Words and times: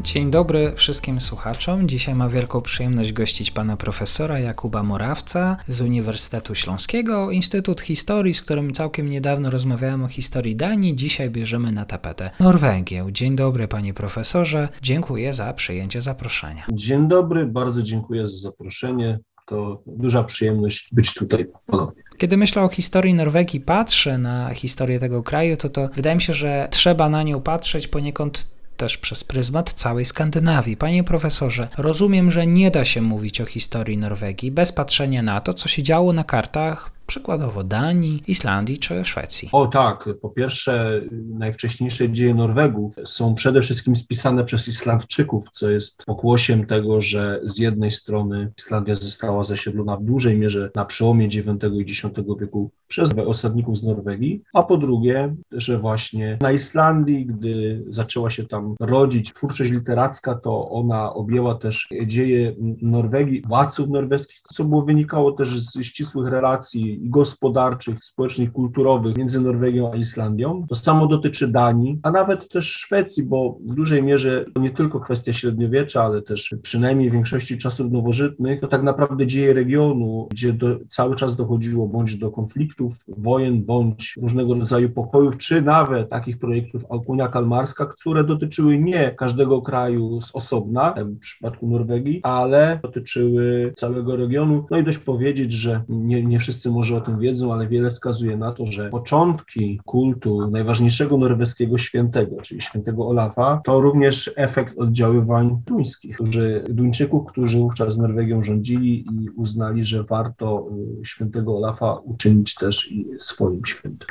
Dzień 0.00 0.30
dobry 0.30 0.72
wszystkim 0.76 1.20
słuchaczom. 1.20 1.88
Dzisiaj 1.88 2.14
ma 2.14 2.28
wielką 2.28 2.60
przyjemność 2.60 3.12
gościć 3.12 3.50
pana 3.50 3.76
profesora 3.76 4.38
Jakuba 4.38 4.82
Morawca 4.82 5.56
z 5.68 5.80
Uniwersytetu 5.80 6.54
Śląskiego, 6.54 7.30
Instytut 7.30 7.80
Historii, 7.80 8.34
z 8.34 8.42
którym 8.42 8.72
całkiem 8.72 9.10
niedawno 9.10 9.50
rozmawiałem 9.50 10.04
o 10.04 10.08
historii 10.08 10.56
Danii. 10.56 10.96
Dzisiaj 10.96 11.30
bierzemy 11.30 11.72
na 11.72 11.84
tapetę 11.84 12.30
Norwegię. 12.40 13.06
Dzień 13.10 13.36
dobry 13.36 13.68
panie 13.68 13.94
profesorze. 13.94 14.68
Dziękuję 14.82 15.34
za 15.34 15.52
przyjęcie 15.52 16.02
zaproszenia. 16.02 16.66
Dzień 16.72 17.08
dobry, 17.08 17.46
bardzo 17.46 17.82
dziękuję 17.82 18.26
za 18.26 18.36
zaproszenie. 18.36 19.18
To 19.46 19.82
duża 19.86 20.24
przyjemność 20.24 20.88
być 20.92 21.14
tutaj 21.14 21.46
ponownie. 21.66 22.02
Kiedy 22.18 22.36
myślę 22.36 22.62
o 22.62 22.68
historii 22.68 23.14
Norwegii, 23.14 23.60
patrzę 23.60 24.18
na 24.18 24.54
historię 24.54 24.98
tego 24.98 25.22
kraju, 25.22 25.56
to 25.56 25.68
to 25.68 25.88
wydaje 25.96 26.16
mi 26.16 26.22
się, 26.22 26.34
że 26.34 26.68
trzeba 26.70 27.08
na 27.08 27.22
nią 27.22 27.40
patrzeć 27.40 27.88
poniekąd 27.88 28.54
też 28.84 28.98
przez 28.98 29.24
pryzmat 29.24 29.72
całej 29.72 30.04
Skandynawii. 30.04 30.76
Panie 30.76 31.04
profesorze, 31.04 31.68
rozumiem, 31.78 32.30
że 32.30 32.46
nie 32.46 32.70
da 32.70 32.84
się 32.84 33.02
mówić 33.02 33.40
o 33.40 33.44
historii 33.44 33.98
Norwegii 33.98 34.50
bez 34.50 34.72
patrzenia 34.72 35.22
na 35.22 35.40
to, 35.40 35.54
co 35.54 35.68
się 35.68 35.82
działo 35.82 36.12
na 36.12 36.24
kartach 36.24 36.93
przykładowo 37.06 37.64
Danii, 37.64 38.22
Islandii 38.26 38.78
czy 38.78 39.04
Szwecji? 39.04 39.48
O 39.52 39.66
tak, 39.66 40.08
po 40.22 40.30
pierwsze 40.30 41.00
najwcześniejsze 41.28 42.10
dzieje 42.10 42.34
Norwegów 42.34 42.94
są 43.04 43.34
przede 43.34 43.62
wszystkim 43.62 43.96
spisane 43.96 44.44
przez 44.44 44.68
Islandczyków, 44.68 45.50
co 45.50 45.70
jest 45.70 46.04
pokłosiem 46.04 46.66
tego, 46.66 47.00
że 47.00 47.40
z 47.44 47.58
jednej 47.58 47.90
strony 47.90 48.52
Islandia 48.58 48.96
została 48.96 49.44
zasiedlona 49.44 49.96
w 49.96 50.02
dużej 50.02 50.38
mierze 50.38 50.70
na 50.74 50.84
przełomie 50.84 51.24
IX 51.24 51.46
i 51.74 51.80
X 51.80 52.02
wieku 52.40 52.70
przez 52.86 53.10
osadników 53.26 53.76
z 53.76 53.82
Norwegii, 53.82 54.42
a 54.54 54.62
po 54.62 54.76
drugie, 54.76 55.34
że 55.52 55.78
właśnie 55.78 56.38
na 56.40 56.52
Islandii, 56.52 57.26
gdy 57.26 57.84
zaczęła 57.88 58.30
się 58.30 58.44
tam 58.44 58.74
rodzić 58.80 59.32
twórczość 59.32 59.70
literacka, 59.70 60.34
to 60.34 60.70
ona 60.70 61.14
objęła 61.14 61.54
też 61.54 61.88
dzieje 62.06 62.54
Norwegii, 62.82 63.42
władców 63.46 63.88
norweskich, 63.88 64.40
co 64.42 64.64
było 64.64 64.82
wynikało 64.82 65.32
też 65.32 65.60
z 65.60 65.84
ścisłych 65.84 66.28
relacji 66.28 66.93
gospodarczych, 67.02 68.04
społecznych, 68.04 68.52
kulturowych 68.52 69.16
między 69.16 69.40
Norwegią 69.40 69.92
a 69.92 69.96
Islandią. 69.96 70.66
To 70.68 70.74
samo 70.74 71.06
dotyczy 71.06 71.48
Danii, 71.48 72.00
a 72.02 72.10
nawet 72.10 72.48
też 72.48 72.72
Szwecji, 72.72 73.22
bo 73.22 73.58
w 73.66 73.74
dużej 73.74 74.02
mierze 74.02 74.44
to 74.54 74.60
nie 74.60 74.70
tylko 74.70 75.00
kwestia 75.00 75.32
średniowiecza, 75.32 76.02
ale 76.02 76.22
też 76.22 76.54
przynajmniej 76.62 77.10
w 77.10 77.12
większości 77.12 77.58
czasów 77.58 77.92
nowożytnych, 77.92 78.60
to 78.60 78.68
tak 78.68 78.82
naprawdę 78.82 79.26
dzieje 79.26 79.54
regionu, 79.54 80.28
gdzie 80.30 80.52
do, 80.52 80.78
cały 80.88 81.16
czas 81.16 81.36
dochodziło 81.36 81.88
bądź 81.88 82.16
do 82.16 82.30
konfliktów, 82.30 82.92
wojen, 83.08 83.64
bądź 83.64 84.14
różnego 84.22 84.54
rodzaju 84.54 84.90
pokojów, 84.90 85.36
czy 85.36 85.62
nawet 85.62 86.10
takich 86.10 86.38
projektów 86.38 86.82
Alkunia 86.90 87.28
Kalmarska, 87.28 87.86
które 87.86 88.24
dotyczyły 88.24 88.78
nie 88.78 89.10
każdego 89.10 89.62
kraju 89.62 90.20
z 90.20 90.34
osobna, 90.34 90.94
w 90.96 91.18
przypadku 91.18 91.68
Norwegii, 91.68 92.20
ale 92.22 92.80
dotyczyły 92.82 93.72
całego 93.76 94.16
regionu. 94.16 94.66
No 94.70 94.78
i 94.78 94.84
dość 94.84 94.98
powiedzieć, 94.98 95.52
że 95.52 95.82
nie, 95.88 96.22
nie 96.22 96.38
wszyscy 96.38 96.70
może 96.70 96.83
może 96.84 96.96
o 96.96 97.00
tym 97.00 97.18
wiedzą, 97.18 97.52
ale 97.52 97.68
wiele 97.68 97.90
wskazuje 97.90 98.36
na 98.36 98.52
to, 98.52 98.66
że 98.66 98.90
początki 98.90 99.80
kultu 99.84 100.50
najważniejszego 100.50 101.16
norweskiego 101.18 101.78
świętego, 101.78 102.36
czyli 102.42 102.60
świętego 102.60 103.08
Olafa, 103.08 103.60
to 103.64 103.80
również 103.80 104.30
efekt 104.36 104.78
oddziaływań 104.78 105.62
duńskich, 105.66 106.16
którzy, 106.16 106.64
Duńczyków, 106.70 107.26
którzy 107.26 107.58
wówczas 107.58 107.96
Norwegią 107.96 108.42
rządzili 108.42 109.06
i 109.12 109.30
uznali, 109.30 109.84
że 109.84 110.02
warto 110.02 110.68
y, 111.00 111.04
świętego 111.04 111.56
Olafa 111.56 111.94
uczynić 111.94 112.54
też 112.54 112.92
i 112.92 113.06
swoim 113.18 113.64
świętym. 113.64 114.08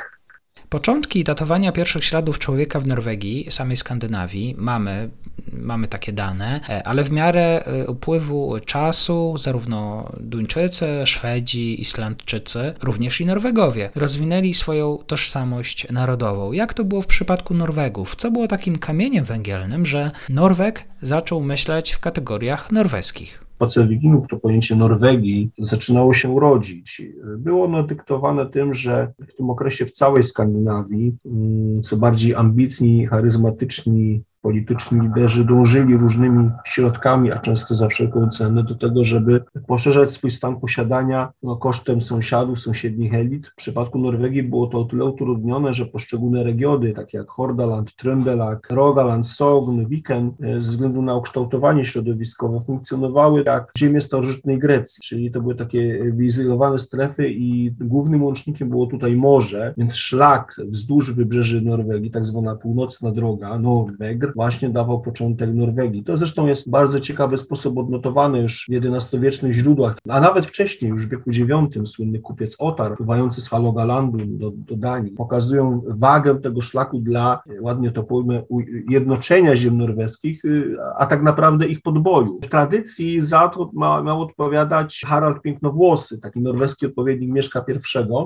Początki 0.74 1.24
datowania 1.24 1.72
pierwszych 1.72 2.04
śladów 2.04 2.38
człowieka 2.38 2.80
w 2.80 2.86
Norwegii, 2.86 3.46
samej 3.50 3.76
Skandynawii, 3.76 4.54
mamy, 4.58 5.10
mamy 5.52 5.88
takie 5.88 6.12
dane, 6.12 6.60
e, 6.68 6.86
ale 6.86 7.04
w 7.04 7.12
miarę 7.12 7.64
e, 7.64 7.86
upływu 7.86 8.60
czasu 8.66 9.34
zarówno 9.38 10.12
Duńczycy, 10.20 10.86
Szwedzi, 11.04 11.80
Islandczycy, 11.80 12.74
również 12.82 13.20
i 13.20 13.26
Norwegowie 13.26 13.90
rozwinęli 13.94 14.54
swoją 14.54 14.98
tożsamość 15.06 15.90
narodową. 15.90 16.52
Jak 16.52 16.74
to 16.74 16.84
było 16.84 17.02
w 17.02 17.06
przypadku 17.06 17.54
Norwegów? 17.54 18.16
Co 18.16 18.30
było 18.30 18.48
takim 18.48 18.78
kamieniem 18.78 19.24
węgielnym, 19.24 19.86
że 19.86 20.10
Norweg 20.28 20.84
zaczął 21.02 21.40
myśleć 21.40 21.92
w 21.92 21.98
kategoriach 21.98 22.72
norweskich? 22.72 23.43
Epoce 23.56 23.88
Wikingów 23.88 24.28
to 24.28 24.36
pojęcie 24.36 24.76
Norwegii 24.76 25.50
zaczynało 25.58 26.14
się 26.14 26.40
rodzić. 26.40 27.02
Było 27.38 27.64
ono 27.64 27.82
dyktowane 27.82 28.46
tym, 28.46 28.74
że 28.74 29.12
w 29.28 29.36
tym 29.36 29.50
okresie 29.50 29.86
w 29.86 29.90
całej 29.90 30.22
Skandynawii 30.22 31.16
mm, 31.26 31.82
co 31.82 31.96
bardziej 31.96 32.34
ambitni, 32.34 33.06
charyzmatyczni 33.06 34.22
polityczni 34.44 35.00
liderzy 35.00 35.44
dążyli 35.44 35.96
różnymi 35.96 36.50
środkami, 36.64 37.32
a 37.32 37.38
często 37.38 37.74
za 37.74 37.88
wszelką 37.88 38.28
cenę, 38.28 38.62
do 38.62 38.74
tego, 38.74 39.04
żeby 39.04 39.44
poszerzać 39.66 40.10
swój 40.10 40.30
stan 40.30 40.60
posiadania 40.60 41.32
no, 41.42 41.56
kosztem 41.56 42.00
sąsiadów, 42.00 42.60
sąsiednich 42.60 43.14
elit. 43.14 43.46
W 43.46 43.54
przypadku 43.54 43.98
Norwegii 43.98 44.42
było 44.42 44.66
to 44.66 44.78
o 44.80 44.84
tyle 44.84 45.04
utrudnione, 45.04 45.72
że 45.72 45.86
poszczególne 45.86 46.44
regiony, 46.44 46.92
takie 46.92 47.18
jak 47.18 47.28
Hordaland, 47.28 47.96
Trøndelag, 47.96 48.58
Rogaland, 48.70 49.26
Sogn, 49.26 49.86
Viken, 49.86 50.32
e, 50.42 50.52
ze 50.52 50.70
względu 50.70 51.02
na 51.02 51.16
ukształtowanie 51.16 51.84
środowiskowe 51.84 52.60
funkcjonowały 52.60 53.42
jak 53.46 53.72
ziemie 53.78 54.00
starożytnej 54.00 54.58
Grecji, 54.58 55.02
czyli 55.02 55.30
to 55.30 55.40
były 55.40 55.54
takie 55.54 56.12
wyizolowane 56.12 56.78
strefy 56.78 57.28
i 57.28 57.70
głównym 57.80 58.22
łącznikiem 58.22 58.68
było 58.68 58.86
tutaj 58.86 59.16
morze, 59.16 59.74
więc 59.76 59.94
szlak 59.94 60.60
wzdłuż 60.68 61.12
wybrzeży 61.12 61.62
Norwegii, 61.62 62.10
tak 62.10 62.26
zwana 62.26 62.56
północna 62.56 63.12
droga, 63.12 63.58
Norwegr, 63.58 64.33
właśnie 64.34 64.70
dawał 64.70 65.00
początek 65.00 65.54
Norwegii. 65.54 66.04
To 66.04 66.16
zresztą 66.16 66.46
jest 66.46 66.70
bardzo 66.70 66.98
ciekawy 66.98 67.38
sposób 67.38 67.78
odnotowany 67.78 68.42
już 68.42 68.66
w 68.70 68.86
XI-wiecznych 68.86 69.52
źródłach, 69.52 69.98
a 70.08 70.20
nawet 70.20 70.46
wcześniej, 70.46 70.90
już 70.90 71.06
w 71.06 71.10
wieku 71.10 71.30
IX, 71.30 71.90
słynny 71.90 72.18
kupiec 72.18 72.56
Otar, 72.58 72.96
pływający 72.96 73.40
z 73.40 73.48
Halogalandu 73.48 74.18
do, 74.26 74.50
do 74.50 74.76
Danii, 74.76 75.10
pokazują 75.10 75.82
wagę 75.86 76.40
tego 76.40 76.60
szlaku 76.60 76.98
dla, 76.98 77.42
ładnie 77.60 77.90
to 77.90 78.02
pojmę, 78.02 78.42
jednoczenia 78.90 79.56
ziem 79.56 79.78
norweskich, 79.78 80.44
y, 80.44 80.76
a 80.98 81.06
tak 81.06 81.22
naprawdę 81.22 81.66
ich 81.66 81.82
podboju. 81.82 82.40
W 82.42 82.48
tradycji 82.48 83.20
za 83.20 83.48
to 83.48 83.70
ma, 83.72 84.02
miał 84.02 84.20
odpowiadać 84.20 85.02
Harald 85.06 85.42
Pięknowłosy, 85.42 86.20
taki 86.20 86.40
norweski 86.40 86.86
odpowiednik 86.86 87.30
Mieszka 87.30 87.64
I, 87.68 87.74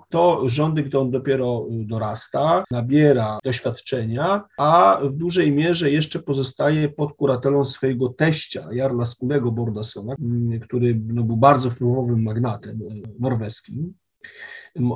to 0.10 0.50
rządy, 0.50 0.84
gdy 0.84 1.00
on 1.00 1.12
dopiero 1.12 1.68
y, 1.72 1.86
dorasta, 1.86 2.64
nabiera 2.72 3.40
doświadczenia, 3.44 4.44
a 4.58 5.00
w 5.04 5.16
dużej 5.16 5.52
mierze 5.52 5.92
jeszcze 5.92 6.20
pozostaje 6.20 6.90
pod 6.90 7.14
kuratelą 7.14 7.66
swojego 7.66 8.10
teścia, 8.10 8.68
Jarla 8.72 9.06
Skulego 9.06 9.52
Bordasona, 9.52 10.16
mm, 10.20 10.60
który 10.60 11.02
no, 11.08 11.24
był 11.24 11.38
bardzo 11.38 11.70
wpływowym 11.70 12.24
magnatem 12.24 12.82
y, 12.82 13.02
norweskim. 13.20 13.94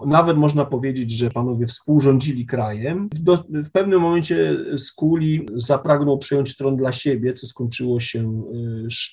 Nawet 0.06 0.38
można 0.38 0.66
powiedzieć, 0.66 1.12
że 1.12 1.30
panowie 1.30 1.68
współrządzili 1.68 2.46
krajem. 2.46 3.10
Do, 3.14 3.44
w 3.50 3.72
pewnym 3.72 4.02
momencie 4.02 4.58
Skuli 4.78 5.46
zapragnął 5.56 6.18
przejąć 6.18 6.58
tron 6.58 6.78
dla 6.78 6.92
siebie, 6.92 7.34
co 7.34 7.48
skończyło 7.48 8.00
się 8.00 8.44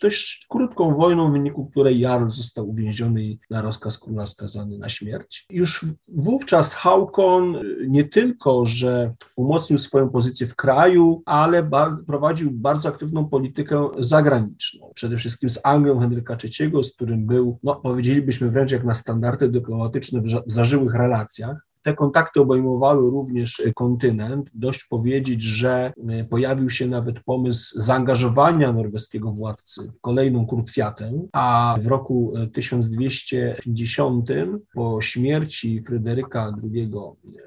dość 0.03 0.43
y, 0.44 0.47
krótką 0.49 0.97
wojną, 0.97 1.31
w 1.31 1.32
wyniku 1.32 1.67
której 1.67 2.00
Jarl 2.00 2.29
został 2.29 2.70
uwięziony 2.70 3.25
i 3.25 3.38
na 3.50 3.62
rozkaz 3.62 3.99
króla 3.99 4.26
skazany 4.26 4.79
na 4.79 4.88
śmierć. 4.88 5.47
Już 5.50 5.87
wówczas 6.09 6.75
Haukon 6.75 7.56
nie 7.88 8.05
tylko, 8.05 8.67
że 8.67 9.15
umocnił 9.37 9.79
swoją 9.79 10.09
pozycję 10.11 10.47
w 10.47 10.56
kraju, 10.56 11.23
ale 11.26 11.62
bar 11.62 11.91
prowadził 12.06 12.50
bardzo 12.50 12.88
aktywną 12.88 13.29
politykę 13.29 13.88
zagraniczną. 13.99 14.91
Przede 14.94 15.17
wszystkim 15.17 15.50
z 15.50 15.59
Anglią 15.65 16.00
Henryka 16.00 16.37
III, 16.44 16.85
z 16.85 16.93
którym 16.93 17.26
był, 17.26 17.59
no, 17.62 17.76
powiedzielibyśmy 17.76 18.50
wręcz 18.50 18.70
jak 18.70 18.85
na 18.85 18.94
standardy 18.94 19.49
dyplomatyczne 19.49 20.20
w 20.47 20.53
zażyłych 20.58 20.94
relacjach. 20.94 21.69
Te 21.82 21.94
kontakty 21.94 22.40
obejmowały 22.40 23.10
również 23.10 23.62
kontynent. 23.75 24.50
Dość 24.55 24.84
powiedzieć, 24.84 25.43
że 25.43 25.93
e, 26.08 26.25
pojawił 26.25 26.70
się 26.70 26.87
nawet 26.87 27.20
pomysł 27.20 27.81
zaangażowania 27.81 28.72
norweskiego 28.72 29.32
władcy 29.32 29.93
w 29.99 30.00
kolejną 30.00 30.46
krucjatę, 30.46 31.12
a 31.32 31.76
w 31.81 31.87
roku 31.87 32.32
1250 32.52 34.31
e, 34.31 34.46
po 34.75 35.00
śmierci 35.00 35.82
Fryderyka 35.87 36.52
II 36.75 36.90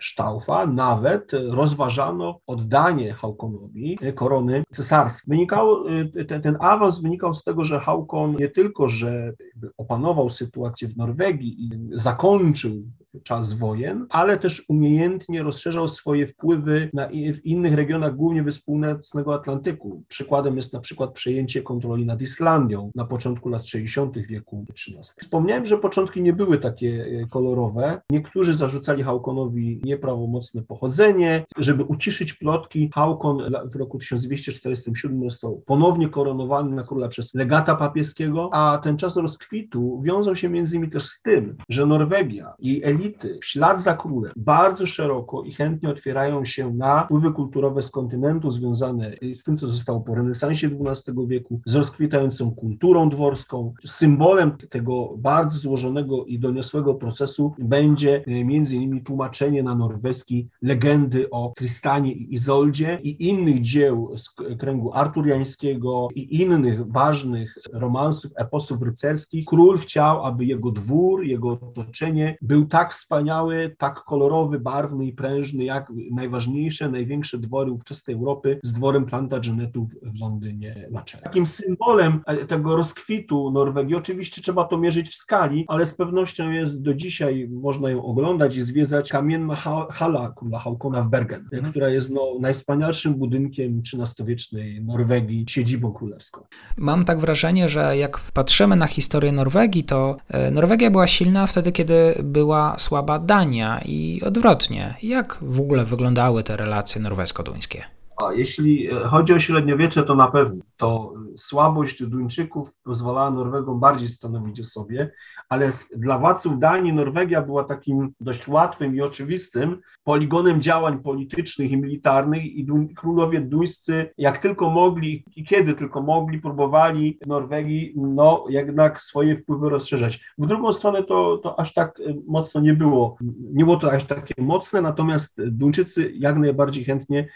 Staufa 0.01 0.67
nawet 0.67 1.31
rozważano 1.33 2.39
oddanie 2.47 3.13
Haukonowi 3.13 3.97
korony 4.15 4.63
cesarskiej. 4.73 5.31
Wynikało, 5.31 5.85
e, 5.89 6.25
ten, 6.25 6.41
ten 6.41 6.57
awans 6.59 7.01
wynikał 7.01 7.33
z 7.33 7.43
tego, 7.43 7.63
że 7.63 7.79
Haukon 7.79 8.35
nie 8.39 8.49
tylko, 8.49 8.87
że 8.87 9.33
opanował 9.77 10.29
sytuację 10.29 10.87
w 10.87 10.97
Norwegii 10.97 11.65
i 11.65 11.69
zakończył 11.93 12.83
czas 13.23 13.53
wojen, 13.53 14.05
ale 14.09 14.37
też 14.37 14.65
umiejętnie 14.69 15.43
rozszerzał 15.43 15.87
swoje 15.87 16.27
wpływy 16.27 16.89
na, 16.93 17.07
w 17.07 17.45
innych 17.45 17.73
regionach, 17.73 18.15
głównie 18.15 18.43
Wysp 18.43 18.65
Północnego 18.65 19.33
Atlantyku. 19.33 20.03
Przykładem 20.07 20.57
jest 20.57 20.73
na 20.73 20.79
przykład 20.79 21.13
przejęcie 21.13 21.61
kontroli 21.61 22.05
nad 22.05 22.21
Islandią 22.21 22.91
na 22.95 23.05
początku 23.05 23.49
lat 23.49 23.65
60. 23.65 24.17
wieku 24.17 24.65
XIII. 24.69 24.97
Wspomniałem, 25.21 25.65
że 25.65 25.77
początki 25.77 26.21
nie 26.21 26.33
były 26.33 26.57
takie 26.57 27.05
e, 27.23 27.27
kolorowe. 27.27 28.01
Niektórzy 28.09 28.53
zarzucali 28.53 29.03
Haukonowi 29.03 29.81
nieprawomocne 29.83 30.61
pochodzenie. 30.61 31.45
Żeby 31.57 31.83
uciszyć 31.83 32.33
plotki, 32.33 32.89
Haukon 32.93 33.37
w 33.65 33.75
roku 33.75 33.97
1247 33.97 35.29
został 35.29 35.61
ponownie 35.65 36.09
koronowany 36.09 36.75
na 36.75 36.83
króla 36.83 37.07
przez 37.07 37.33
legata 37.33 37.75
papieskiego, 37.75 38.49
a 38.53 38.77
ten 38.83 38.97
czas 38.97 39.15
rozkwitu 39.17 40.01
wiązał 40.01 40.35
się 40.35 40.49
między 40.49 40.75
innymi 40.75 40.91
też 40.91 41.03
z 41.03 41.21
tym, 41.21 41.57
że 41.69 41.85
Norwegia 41.85 42.53
i 42.59 42.81
elita 42.83 43.00
elity 43.01 43.39
w 43.41 43.45
ślad 43.45 43.81
za 43.81 43.93
królem 43.93 44.31
bardzo 44.35 44.85
szeroko 44.85 45.43
i 45.43 45.51
chętnie 45.51 45.89
otwierają 45.89 46.45
się 46.45 46.73
na 46.73 47.03
wpływy 47.03 47.31
kulturowe 47.31 47.81
z 47.81 47.89
kontynentu 47.89 48.51
związane 48.51 49.11
z 49.33 49.43
tym, 49.43 49.57
co 49.57 49.67
zostało 49.67 50.01
po 50.01 50.15
renesansie 50.15 50.67
XII 50.67 51.27
wieku, 51.27 51.61
z 51.65 51.75
rozkwitającą 51.75 52.51
kulturą 52.51 53.09
dworską. 53.09 53.73
Symbolem 53.85 54.57
tego 54.69 55.13
bardzo 55.17 55.59
złożonego 55.59 56.25
i 56.25 56.39
doniosłego 56.39 56.93
procesu 56.93 57.53
będzie 57.59 58.23
e, 58.27 58.43
między 58.43 58.75
innymi 58.75 59.01
tłumaczenie 59.03 59.63
na 59.63 59.75
norweski 59.75 60.49
legendy 60.61 61.29
o 61.29 61.53
Tristanie 61.55 62.13
i 62.13 62.33
Izoldzie 62.33 62.99
i 63.03 63.27
innych 63.27 63.61
dzieł 63.61 64.13
z 64.17 64.29
kręgu 64.59 64.93
arturiańskiego 64.93 66.07
i 66.15 66.41
innych 66.41 66.91
ważnych 66.91 67.57
romansów, 67.73 68.31
eposów 68.35 68.81
rycerskich. 68.81 69.45
Król 69.45 69.77
chciał, 69.77 70.25
aby 70.25 70.45
jego 70.45 70.71
dwór, 70.71 71.23
jego 71.23 71.51
otoczenie 71.51 72.37
był 72.41 72.65
tak 72.65 72.90
wspaniały, 72.93 73.75
tak 73.77 74.03
kolorowy, 74.03 74.59
barwny 74.59 75.05
i 75.05 75.13
prężny, 75.13 75.63
jak 75.63 75.91
najważniejsze, 76.11 76.91
największe 76.91 77.37
dwory 77.37 77.71
ówczesnej 77.71 78.15
Europy 78.15 78.59
z 78.63 78.71
dworem 78.71 79.05
Plantagenetów 79.05 79.89
w 80.01 80.19
Londynie 80.21 80.87
na 80.91 81.01
czele. 81.01 81.23
Takim 81.23 81.47
symbolem 81.47 82.21
e, 82.25 82.45
tego 82.45 82.75
rozkwitu 82.75 83.51
Norwegii, 83.51 83.95
oczywiście 83.95 84.41
trzeba 84.41 84.63
to 84.63 84.77
mierzyć 84.77 85.09
w 85.09 85.15
skali, 85.15 85.65
ale 85.67 85.85
z 85.85 85.93
pewnością 85.93 86.51
jest 86.51 86.81
do 86.81 86.93
dzisiaj, 86.93 87.47
można 87.51 87.89
ją 87.89 88.03
oglądać 88.03 88.55
i 88.57 88.61
zwiedzać, 88.61 89.09
kamienna 89.09 89.55
hala 89.91 90.33
króla 90.35 90.59
Haukona 90.59 91.01
w 91.01 91.09
Bergen, 91.09 91.41
mhm. 91.53 91.71
która 91.71 91.89
jest 91.89 92.11
no, 92.11 92.21
najwspanialszym 92.39 93.13
budynkiem 93.13 93.81
XIII-wiecznej 93.93 94.83
Norwegii, 94.83 95.45
siedzibą 95.49 95.91
królewską. 95.91 96.41
Mam 96.77 97.05
tak 97.05 97.19
wrażenie, 97.19 97.69
że 97.69 97.97
jak 97.97 98.19
patrzymy 98.33 98.75
na 98.75 98.87
historię 98.87 99.31
Norwegii, 99.31 99.83
to 99.83 100.17
e, 100.29 100.51
Norwegia 100.51 100.91
była 100.91 101.07
silna 101.07 101.47
wtedy, 101.47 101.71
kiedy 101.71 102.15
była 102.23 102.75
słaba 102.81 103.19
Dania 103.19 103.81
i 103.85 104.21
odwrotnie. 104.25 104.95
Jak 105.03 105.37
w 105.41 105.59
ogóle 105.59 105.85
wyglądały 105.85 106.43
te 106.43 106.57
relacje 106.57 107.01
norwesko-duńskie? 107.01 107.83
A 108.23 108.33
jeśli 108.33 108.91
e, 108.91 108.99
chodzi 108.99 109.33
o 109.33 109.39
średniowiecze, 109.39 110.03
to 110.03 110.15
na 110.15 110.27
pewno 110.27 110.63
to 110.77 111.13
e, 111.33 111.37
słabość 111.37 112.03
Duńczyków 112.03 112.73
pozwalała 112.83 113.31
Norwegom 113.31 113.79
bardziej 113.79 114.09
stanowić 114.09 114.59
o 114.59 114.63
sobie, 114.63 115.11
ale 115.51 115.71
dla 115.95 116.17
władców 116.17 116.59
Danii 116.59 116.93
Norwegia 116.93 117.41
była 117.41 117.63
takim 117.63 118.13
dość 118.21 118.47
łatwym 118.47 118.95
i 118.95 119.01
oczywistym 119.01 119.77
poligonem 120.03 120.61
działań 120.61 120.99
politycznych 120.99 121.71
i 121.71 121.77
militarnych 121.77 122.45
i 122.45 122.67
królowie 122.95 123.41
duńscy 123.41 124.09
jak 124.17 124.37
tylko 124.37 124.69
mogli 124.69 125.23
i 125.35 125.43
kiedy 125.43 125.73
tylko 125.73 126.01
mogli 126.01 126.39
próbowali 126.39 127.19
Norwegii 127.27 127.93
no 127.95 128.45
jednak 128.49 129.01
swoje 129.01 129.35
wpływy 129.35 129.69
rozszerzać. 129.69 130.25
W 130.37 130.45
drugą 130.45 130.73
stronę 130.73 131.03
to, 131.03 131.37
to 131.37 131.59
aż 131.59 131.73
tak 131.73 131.99
e, 131.99 132.13
mocno 132.27 132.61
nie 132.61 132.73
było, 132.73 133.17
nie 133.53 133.63
było 133.63 133.77
to 133.77 133.91
aż 133.91 134.05
takie 134.05 134.33
mocne, 134.37 134.81
natomiast 134.81 135.41
Duńczycy 135.47 136.11
jak 136.15 136.37
najbardziej 136.37 136.85
chętnie 136.85 137.27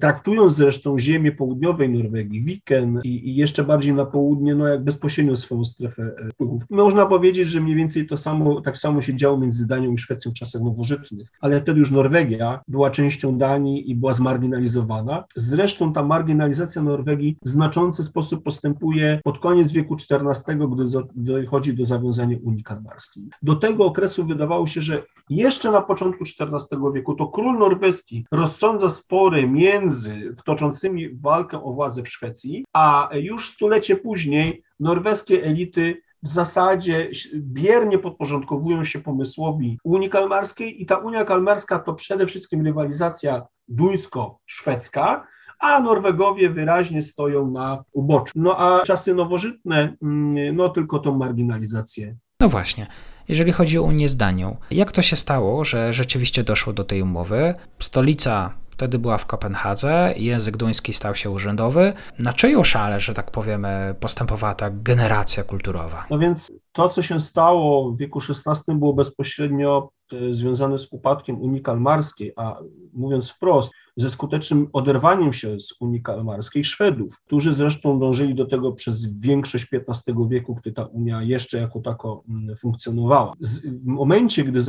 traktując 0.00 0.54
zresztą 0.54 0.98
ziemię 0.98 1.32
południowej 1.32 1.88
Norwegii, 1.88 2.42
Wiken 2.42 3.00
i, 3.04 3.28
i, 3.28 3.36
jeszcze 3.36 3.64
bardziej 3.64 3.94
na 3.94 4.04
południe, 4.06 4.54
no 4.54 4.68
jak 4.68 4.84
bezpośrednio 4.84 5.36
swoją 5.36 5.64
strefę 5.64 6.02
e, 6.02 6.30
wpływów. 6.30 6.62
Można 6.70 7.06
powiedzieć, 7.06 7.46
że 7.54 7.60
mniej 7.60 7.76
więcej 7.76 8.06
to 8.06 8.16
samo, 8.16 8.60
tak 8.60 8.78
samo 8.78 9.02
się 9.02 9.14
działo 9.16 9.38
między 9.38 9.66
Danią 9.66 9.92
i 9.92 9.98
Szwecją 9.98 10.30
w 10.30 10.34
czasach 10.34 10.62
nowożytnych, 10.62 11.28
ale 11.40 11.60
wtedy 11.60 11.78
już 11.78 11.90
Norwegia 11.90 12.60
była 12.68 12.90
częścią 12.90 13.38
Danii 13.38 13.90
i 13.90 13.94
była 13.94 14.12
zmarginalizowana. 14.12 15.24
Zresztą 15.36 15.92
ta 15.92 16.02
marginalizacja 16.02 16.82
Norwegii 16.82 17.36
w 17.44 17.48
znaczący 17.48 18.02
sposób 18.02 18.44
postępuje 18.44 19.20
pod 19.24 19.38
koniec 19.38 19.72
wieku 19.72 19.94
XIV, 19.94 20.58
gdy 20.68 20.84
dochodzi 21.14 21.74
do 21.74 21.84
zawiązania 21.84 22.36
Unii 22.42 22.62
Karmarskiej. 22.62 23.24
Do 23.42 23.54
tego 23.54 23.84
okresu 23.84 24.26
wydawało 24.26 24.66
się, 24.66 24.82
że 24.82 25.02
jeszcze 25.30 25.70
na 25.70 25.80
początku 25.80 26.24
XIV 26.24 26.92
wieku 26.94 27.14
to 27.14 27.26
król 27.26 27.58
norweski 27.58 28.26
rozsądza 28.32 28.88
spory 28.88 29.48
między 29.48 30.34
toczącymi 30.44 31.08
walkę 31.14 31.64
o 31.64 31.72
władzę 31.72 32.02
w 32.02 32.08
Szwecji, 32.08 32.64
a 32.72 33.08
już 33.14 33.50
stulecie 33.50 33.96
później 33.96 34.62
norweskie 34.80 35.44
elity 35.44 35.96
w 36.24 36.28
zasadzie 36.28 37.10
biernie 37.34 37.98
podporządkowują 37.98 38.84
się 38.84 39.00
pomysłowi 39.00 39.78
Unii 39.84 40.10
Kalmarskiej 40.10 40.82
i 40.82 40.86
ta 40.86 40.96
Unia 40.96 41.24
Kalmarska 41.24 41.78
to 41.78 41.94
przede 41.94 42.26
wszystkim 42.26 42.66
rywalizacja 42.66 43.46
duńsko-szwedzka, 43.68 45.26
a 45.60 45.80
Norwegowie 45.80 46.50
wyraźnie 46.50 47.02
stoją 47.02 47.50
na 47.50 47.84
uboczu. 47.92 48.32
No 48.36 48.58
a 48.58 48.82
czasy 48.82 49.14
nowożytne, 49.14 49.96
mm, 50.02 50.56
no 50.56 50.68
tylko 50.68 50.98
tą 50.98 51.18
marginalizację. 51.18 52.16
No 52.40 52.48
właśnie. 52.48 52.86
Jeżeli 53.28 53.52
chodzi 53.52 53.78
o 53.78 53.82
Unię 53.82 54.08
z 54.08 54.16
Danią, 54.16 54.56
jak 54.70 54.92
to 54.92 55.02
się 55.02 55.16
stało, 55.16 55.64
że 55.64 55.92
rzeczywiście 55.92 56.44
doszło 56.44 56.72
do 56.72 56.84
tej 56.84 57.02
umowy? 57.02 57.54
Stolica 57.78 58.54
Wtedy 58.74 58.98
była 58.98 59.18
w 59.18 59.26
Kopenhadze, 59.26 60.14
język 60.16 60.56
duński 60.56 60.92
stał 60.92 61.14
się 61.14 61.30
urzędowy. 61.30 61.92
Na 62.18 62.32
czyją 62.32 62.64
szale, 62.64 63.00
że 63.00 63.14
tak 63.14 63.30
powiemy, 63.30 63.94
postępowała 64.00 64.54
ta 64.54 64.70
generacja 64.70 65.44
kulturowa? 65.44 66.04
No 66.10 66.18
więc 66.18 66.52
to, 66.72 66.88
co 66.88 67.02
się 67.02 67.20
stało 67.20 67.92
w 67.92 67.98
wieku 67.98 68.20
XVI, 68.46 68.74
było 68.74 68.92
bezpośrednio 68.92 69.90
e, 70.12 70.34
związane 70.34 70.78
z 70.78 70.92
upadkiem 70.92 71.40
Unii 71.40 71.62
Kalmarskiej, 71.62 72.32
a 72.36 72.58
mówiąc 72.92 73.30
wprost, 73.30 73.72
ze 73.96 74.10
skutecznym 74.10 74.68
oderwaniem 74.72 75.32
się 75.32 75.60
z 75.60 75.74
Unii 75.80 76.02
Kalmarskiej 76.02 76.64
Szwedów, 76.64 77.20
którzy 77.26 77.52
zresztą 77.52 77.98
dążyli 77.98 78.34
do 78.34 78.46
tego 78.46 78.72
przez 78.72 79.18
większość 79.18 79.66
XV 79.72 80.28
wieku, 80.28 80.54
gdy 80.54 80.72
ta 80.72 80.84
Unia 80.84 81.22
jeszcze 81.22 81.58
jako 81.58 81.80
tako 81.80 82.24
mm, 82.28 82.56
funkcjonowała. 82.56 83.32
W 83.40 83.86
momencie, 83.86 84.44
gdy 84.44 84.62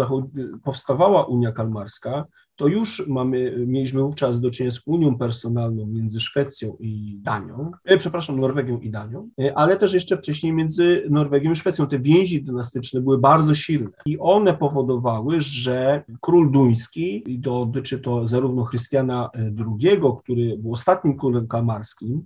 powstawała 0.63 1.24
Unia 1.24 1.51
Kalmarska, 1.51 2.25
to 2.55 2.67
już 2.67 3.07
mamy, 3.07 3.65
mieliśmy 3.67 4.01
wówczas 4.01 4.39
do 4.39 4.50
czynienia 4.51 4.71
z 4.71 4.81
unią 4.85 5.17
personalną 5.17 5.85
między 5.85 6.19
Szwecją 6.19 6.77
i 6.79 7.19
Danią, 7.21 7.71
e, 7.85 7.97
przepraszam, 7.97 8.39
Norwegią 8.39 8.79
i 8.79 8.89
Danią, 8.89 9.29
e, 9.41 9.57
ale 9.57 9.77
też 9.77 9.93
jeszcze 9.93 10.17
wcześniej 10.17 10.53
między 10.53 11.05
Norwegią 11.09 11.51
i 11.51 11.55
Szwecją. 11.55 11.88
Te 11.88 12.00
więzi 12.00 12.43
dynastyczne 12.43 13.01
były 13.01 13.17
bardzo 13.17 13.55
silne 13.55 13.89
i 14.05 14.19
one 14.19 14.53
powodowały, 14.53 15.41
że 15.41 16.03
król 16.21 16.51
duński, 16.51 17.31
i 17.31 17.39
dotyczy 17.39 18.00
to 18.00 18.27
zarówno 18.27 18.63
Chrystiana 18.63 19.29
II, 19.35 20.00
który 20.24 20.57
był 20.57 20.71
ostatnim 20.71 21.17
królem 21.17 21.47
kamarskim, 21.47 22.25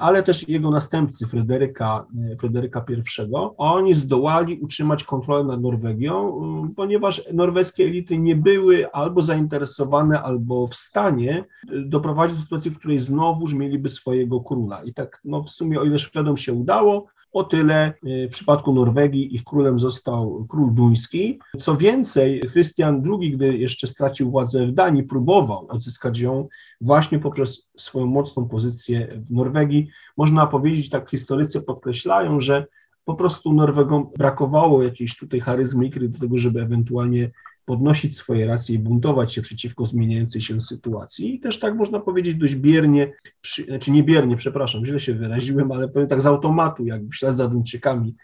ale 0.00 0.22
też 0.22 0.48
jego 0.48 0.70
następcy 0.70 1.26
Fryderyka, 1.26 2.06
e, 2.32 2.36
Fryderyka 2.36 2.84
I, 2.88 3.56
oni 3.56 3.94
zdołali 3.94 4.60
utrzymać 4.60 5.04
kontrolę 5.04 5.44
nad 5.44 5.62
Norwegią, 5.62 6.40
e, 6.68 6.74
ponieważ 6.76 7.22
norweskie 7.32 7.84
elity 7.84 8.18
nie 8.18 8.36
były 8.36 8.92
albo 8.92 9.22
zainteresowane, 9.22 10.22
albo 10.22 10.66
w 10.66 10.74
stanie 10.74 11.44
doprowadzić 11.86 12.36
do 12.36 12.42
sytuacji, 12.42 12.70
w 12.70 12.78
której 12.78 12.98
znowuż 12.98 13.54
mieliby 13.54 13.88
swojego 13.88 14.40
króla. 14.40 14.84
I 14.84 14.94
tak 14.94 15.20
no 15.24 15.42
w 15.42 15.50
sumie, 15.50 15.80
o 15.80 15.84
ile 15.84 15.98
Szwedom 15.98 16.36
się 16.36 16.52
udało, 16.52 17.06
o 17.32 17.44
tyle 17.44 17.92
w 18.02 18.28
przypadku 18.28 18.74
Norwegii 18.74 19.34
ich 19.34 19.44
królem 19.44 19.78
został 19.78 20.46
król 20.48 20.74
duński. 20.74 21.38
Co 21.58 21.76
więcej, 21.76 22.40
Chrystian 22.40 23.02
II, 23.06 23.30
gdy 23.30 23.58
jeszcze 23.58 23.86
stracił 23.86 24.30
władzę 24.30 24.66
w 24.66 24.72
Danii, 24.72 25.02
próbował 25.02 25.66
odzyskać 25.68 26.20
ją 26.20 26.48
właśnie 26.80 27.18
poprzez 27.18 27.68
swoją 27.76 28.06
mocną 28.06 28.48
pozycję 28.48 29.08
w 29.28 29.32
Norwegii. 29.32 29.88
Można 30.16 30.46
powiedzieć, 30.46 30.90
tak 30.90 31.10
historycy 31.10 31.60
podkreślają, 31.60 32.40
że 32.40 32.66
po 33.04 33.14
prostu 33.14 33.52
Norwegom 33.52 34.06
brakowało 34.18 34.82
jakiejś 34.82 35.16
tutaj 35.16 35.40
charyzmy 35.40 35.86
ikry 35.86 36.08
do 36.08 36.18
tego, 36.18 36.38
żeby 36.38 36.62
ewentualnie 36.62 37.30
podnosić 37.64 38.16
swoje 38.16 38.46
racje 38.46 38.74
i 38.74 38.78
buntować 38.78 39.34
się 39.34 39.42
przeciwko 39.42 39.86
zmieniającej 39.86 40.40
się 40.40 40.60
sytuacji. 40.60 41.34
I 41.34 41.40
też 41.40 41.58
tak 41.58 41.74
można 41.74 42.00
powiedzieć 42.00 42.34
dość 42.34 42.54
biernie, 42.54 43.12
przy, 43.40 43.64
znaczy 43.64 43.90
nie 43.90 44.02
biernie, 44.02 44.36
przepraszam, 44.36 44.86
źle 44.86 45.00
się 45.00 45.14
wyraziłem, 45.14 45.72
ale 45.72 45.88
powiem 45.88 46.08
tak 46.08 46.20
z 46.20 46.26
automatu, 46.26 46.86
jak 46.86 47.02
w 47.02 47.14
ślad 47.14 47.36
za 47.36 47.48
Duńczykami 47.48 48.14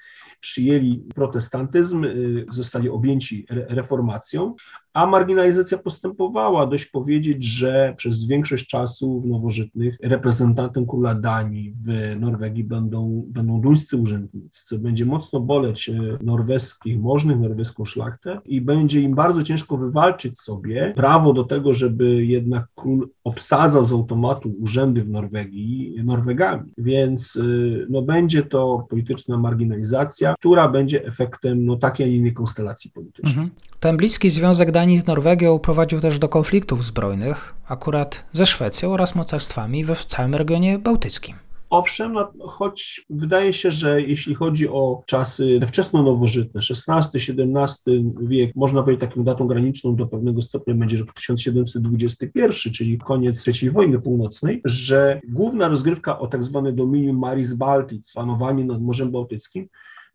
przyjęli 0.41 1.05
protestantyzm, 1.15 2.05
y, 2.05 2.47
zostali 2.51 2.89
objęci 2.89 3.47
reformacją, 3.51 4.55
a 4.99 5.07
marginalizacja 5.07 5.79
postępowała. 5.79 6.67
Dość 6.67 6.87
powiedzieć, 6.87 7.45
że 7.45 7.95
przez 7.97 8.27
większość 8.27 8.67
czasu 8.67 9.21
w 9.21 9.27
nowożytnych 9.27 9.99
reprezentantem 10.03 10.87
króla 10.87 11.15
Danii 11.15 11.75
w 11.85 12.17
Norwegii 12.21 12.65
będą, 12.65 13.25
będą 13.29 13.61
duńscy 13.61 13.97
urzędnicy, 13.97 14.65
co 14.65 14.79
będzie 14.79 15.07
mocno 15.07 15.41
boleć 15.41 15.89
e, 15.89 15.95
norweskich 16.23 17.01
możnych, 17.01 17.39
norweską 17.39 17.85
szlachtę 17.85 18.41
i 18.45 18.61
będzie 18.61 19.01
im 19.01 19.15
bardzo 19.15 19.43
ciężko 19.43 19.77
wywalczyć 19.77 20.41
sobie 20.41 20.93
prawo 20.97 21.33
do 21.33 21.45
tego, 21.45 21.75
żeby 21.75 22.25
jednak 22.25 22.67
król 22.75 23.09
obsadzał 23.25 23.87
z 23.87 23.93
automatu 23.93 24.55
urzędy 24.61 25.03
w 25.03 25.09
Norwegii 25.09 25.95
Norwegami. 26.05 26.71
Więc 26.79 27.37
e, 27.37 27.43
no, 27.91 28.03
będzie 28.03 28.43
to 28.43 28.87
polityczna 28.91 29.39
marginalizacja, 29.39 30.35
która 30.39 30.69
będzie 30.69 31.05
efektem 31.05 31.65
no, 31.65 31.77
takiej, 31.77 32.07
a 32.07 32.09
innej 32.09 32.35
konstelacji 32.35 32.91
politycznej. 32.91 33.35
Mhm. 33.35 33.51
Ten 33.81 33.97
bliski 33.97 34.31
związek 34.31 34.71
Danii 34.71 34.88
Danii 34.89 35.01
z 35.01 35.07
Norwegią 35.07 35.59
prowadził 35.59 36.01
też 36.01 36.19
do 36.19 36.29
konfliktów 36.29 36.85
zbrojnych, 36.85 37.55
akurat 37.69 38.25
ze 38.33 38.47
Szwecją 38.47 38.93
oraz 38.93 39.15
mocarstwami 39.15 39.85
w 39.85 40.05
całym 40.05 40.35
regionie 40.35 40.79
bałtyckim. 40.79 41.37
Owszem, 41.71 42.13
no, 42.13 42.33
choć 42.41 43.07
wydaje 43.11 43.53
się, 43.53 43.71
że 43.71 44.03
jeśli 44.03 44.35
chodzi 44.35 44.69
o 44.69 45.03
czasy 45.07 45.61
wczesno-nowożytne, 45.67 46.61
XVI-XVII 46.71 48.13
wiek, 48.21 48.57
można 48.57 48.83
powiedzieć 48.83 49.01
taką 49.01 49.25
datą 49.25 49.47
graniczną 49.47 49.97
do 49.97 50.07
pewnego 50.07 50.43
stopnia 50.43 50.75
będzie 50.75 50.97
rok 50.97 51.13
1721, 51.13 52.73
czyli 52.73 52.99
koniec 52.99 53.49
III 53.49 53.71
wojny 53.71 54.01
północnej, 54.01 54.61
że 54.65 55.21
główna 55.29 55.69
rozgrywka 55.69 56.19
o 56.19 56.27
tak 56.27 56.45
zwane 56.45 56.73
Dominium 56.73 57.19
Maris 57.19 57.53
Baltic, 57.53 58.13
panowanie 58.15 58.65
nad 58.65 58.83
Morzem 58.83 59.11
Bałtyckim, 59.11 59.69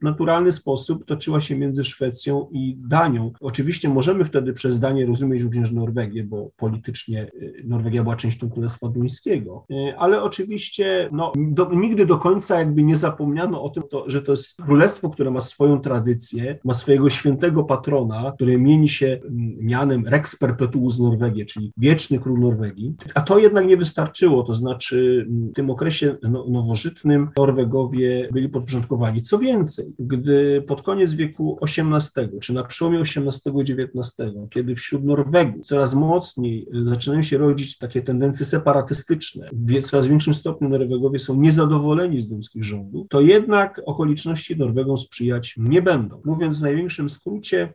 naturalny 0.03 0.51
sposób 0.51 1.05
toczyła 1.05 1.41
się 1.41 1.55
między 1.55 1.83
Szwecją 1.83 2.47
i 2.51 2.77
Danią. 2.87 3.31
Oczywiście 3.39 3.89
możemy 3.89 4.25
wtedy 4.25 4.53
przez 4.53 4.79
Danię 4.79 5.05
rozumieć 5.05 5.41
również 5.41 5.71
Norwegię, 5.71 6.23
bo 6.23 6.49
politycznie 6.57 7.31
y, 7.33 7.63
Norwegia 7.65 8.03
była 8.03 8.15
częścią 8.15 8.49
Królestwa 8.49 8.87
Duńskiego, 8.87 9.65
y, 9.71 9.97
ale 9.97 10.23
oczywiście 10.23 11.09
no, 11.11 11.31
do, 11.35 11.69
nigdy 11.73 12.05
do 12.05 12.17
końca 12.17 12.59
jakby 12.59 12.83
nie 12.83 12.95
zapomniano 12.95 13.63
o 13.63 13.69
tym, 13.69 13.83
to, 13.89 14.09
że 14.09 14.21
to 14.21 14.31
jest 14.31 14.61
królestwo, 14.61 15.09
które 15.09 15.31
ma 15.31 15.41
swoją 15.41 15.79
tradycję, 15.79 16.59
ma 16.63 16.73
swojego 16.73 17.09
świętego 17.09 17.63
patrona, 17.63 18.31
który 18.35 18.57
mieni 18.57 18.89
się 18.89 19.07
mm, 19.07 19.55
mianem 19.59 20.07
Rex 20.07 20.35
Perpetuus 20.35 20.99
Norwegie, 20.99 21.45
czyli 21.45 21.71
wieczny 21.77 22.19
król 22.19 22.39
Norwegii, 22.39 22.95
a 23.15 23.21
to 23.21 23.39
jednak 23.39 23.67
nie 23.67 23.77
wystarczyło, 23.77 24.43
to 24.43 24.53
znaczy 24.53 25.25
mm, 25.29 25.49
w 25.49 25.53
tym 25.53 25.69
okresie 25.69 26.15
no, 26.21 26.45
nowożytnym 26.49 27.29
Norwegowie 27.37 28.29
byli 28.31 28.49
podporządkowani. 28.49 29.21
Co 29.21 29.39
więcej, 29.39 29.92
gdy 29.99 30.63
pod 30.67 30.81
koniec 30.81 31.13
wieku 31.13 31.59
XVIII, 31.61 32.39
czy 32.41 32.53
na 32.53 32.63
przełomie 32.63 32.99
XVIII 32.99 33.55
i 33.57 33.61
XIX, 33.61 34.33
kiedy 34.49 34.75
wśród 34.75 35.03
Norwegów 35.03 35.65
coraz 35.65 35.93
mocniej 35.93 36.67
zaczynają 36.83 37.21
się 37.21 37.37
rodzić 37.37 37.77
takie 37.77 38.01
tendencje 38.01 38.45
separatystyczne, 38.45 39.49
w 39.53 39.83
coraz 39.83 40.07
większym 40.07 40.33
stopniu 40.33 40.69
Norwegowie 40.69 41.19
są 41.19 41.41
niezadowoleni 41.41 42.21
z 42.21 42.29
duńskich 42.29 42.63
rządów, 42.63 43.07
to 43.09 43.21
jednak 43.21 43.81
okoliczności 43.85 44.57
Norwegom 44.57 44.97
sprzyjać 44.97 45.55
nie 45.57 45.81
będą. 45.81 46.21
Mówiąc 46.25 46.59
w 46.59 46.61
największym 46.61 47.09
skrócie, 47.09 47.73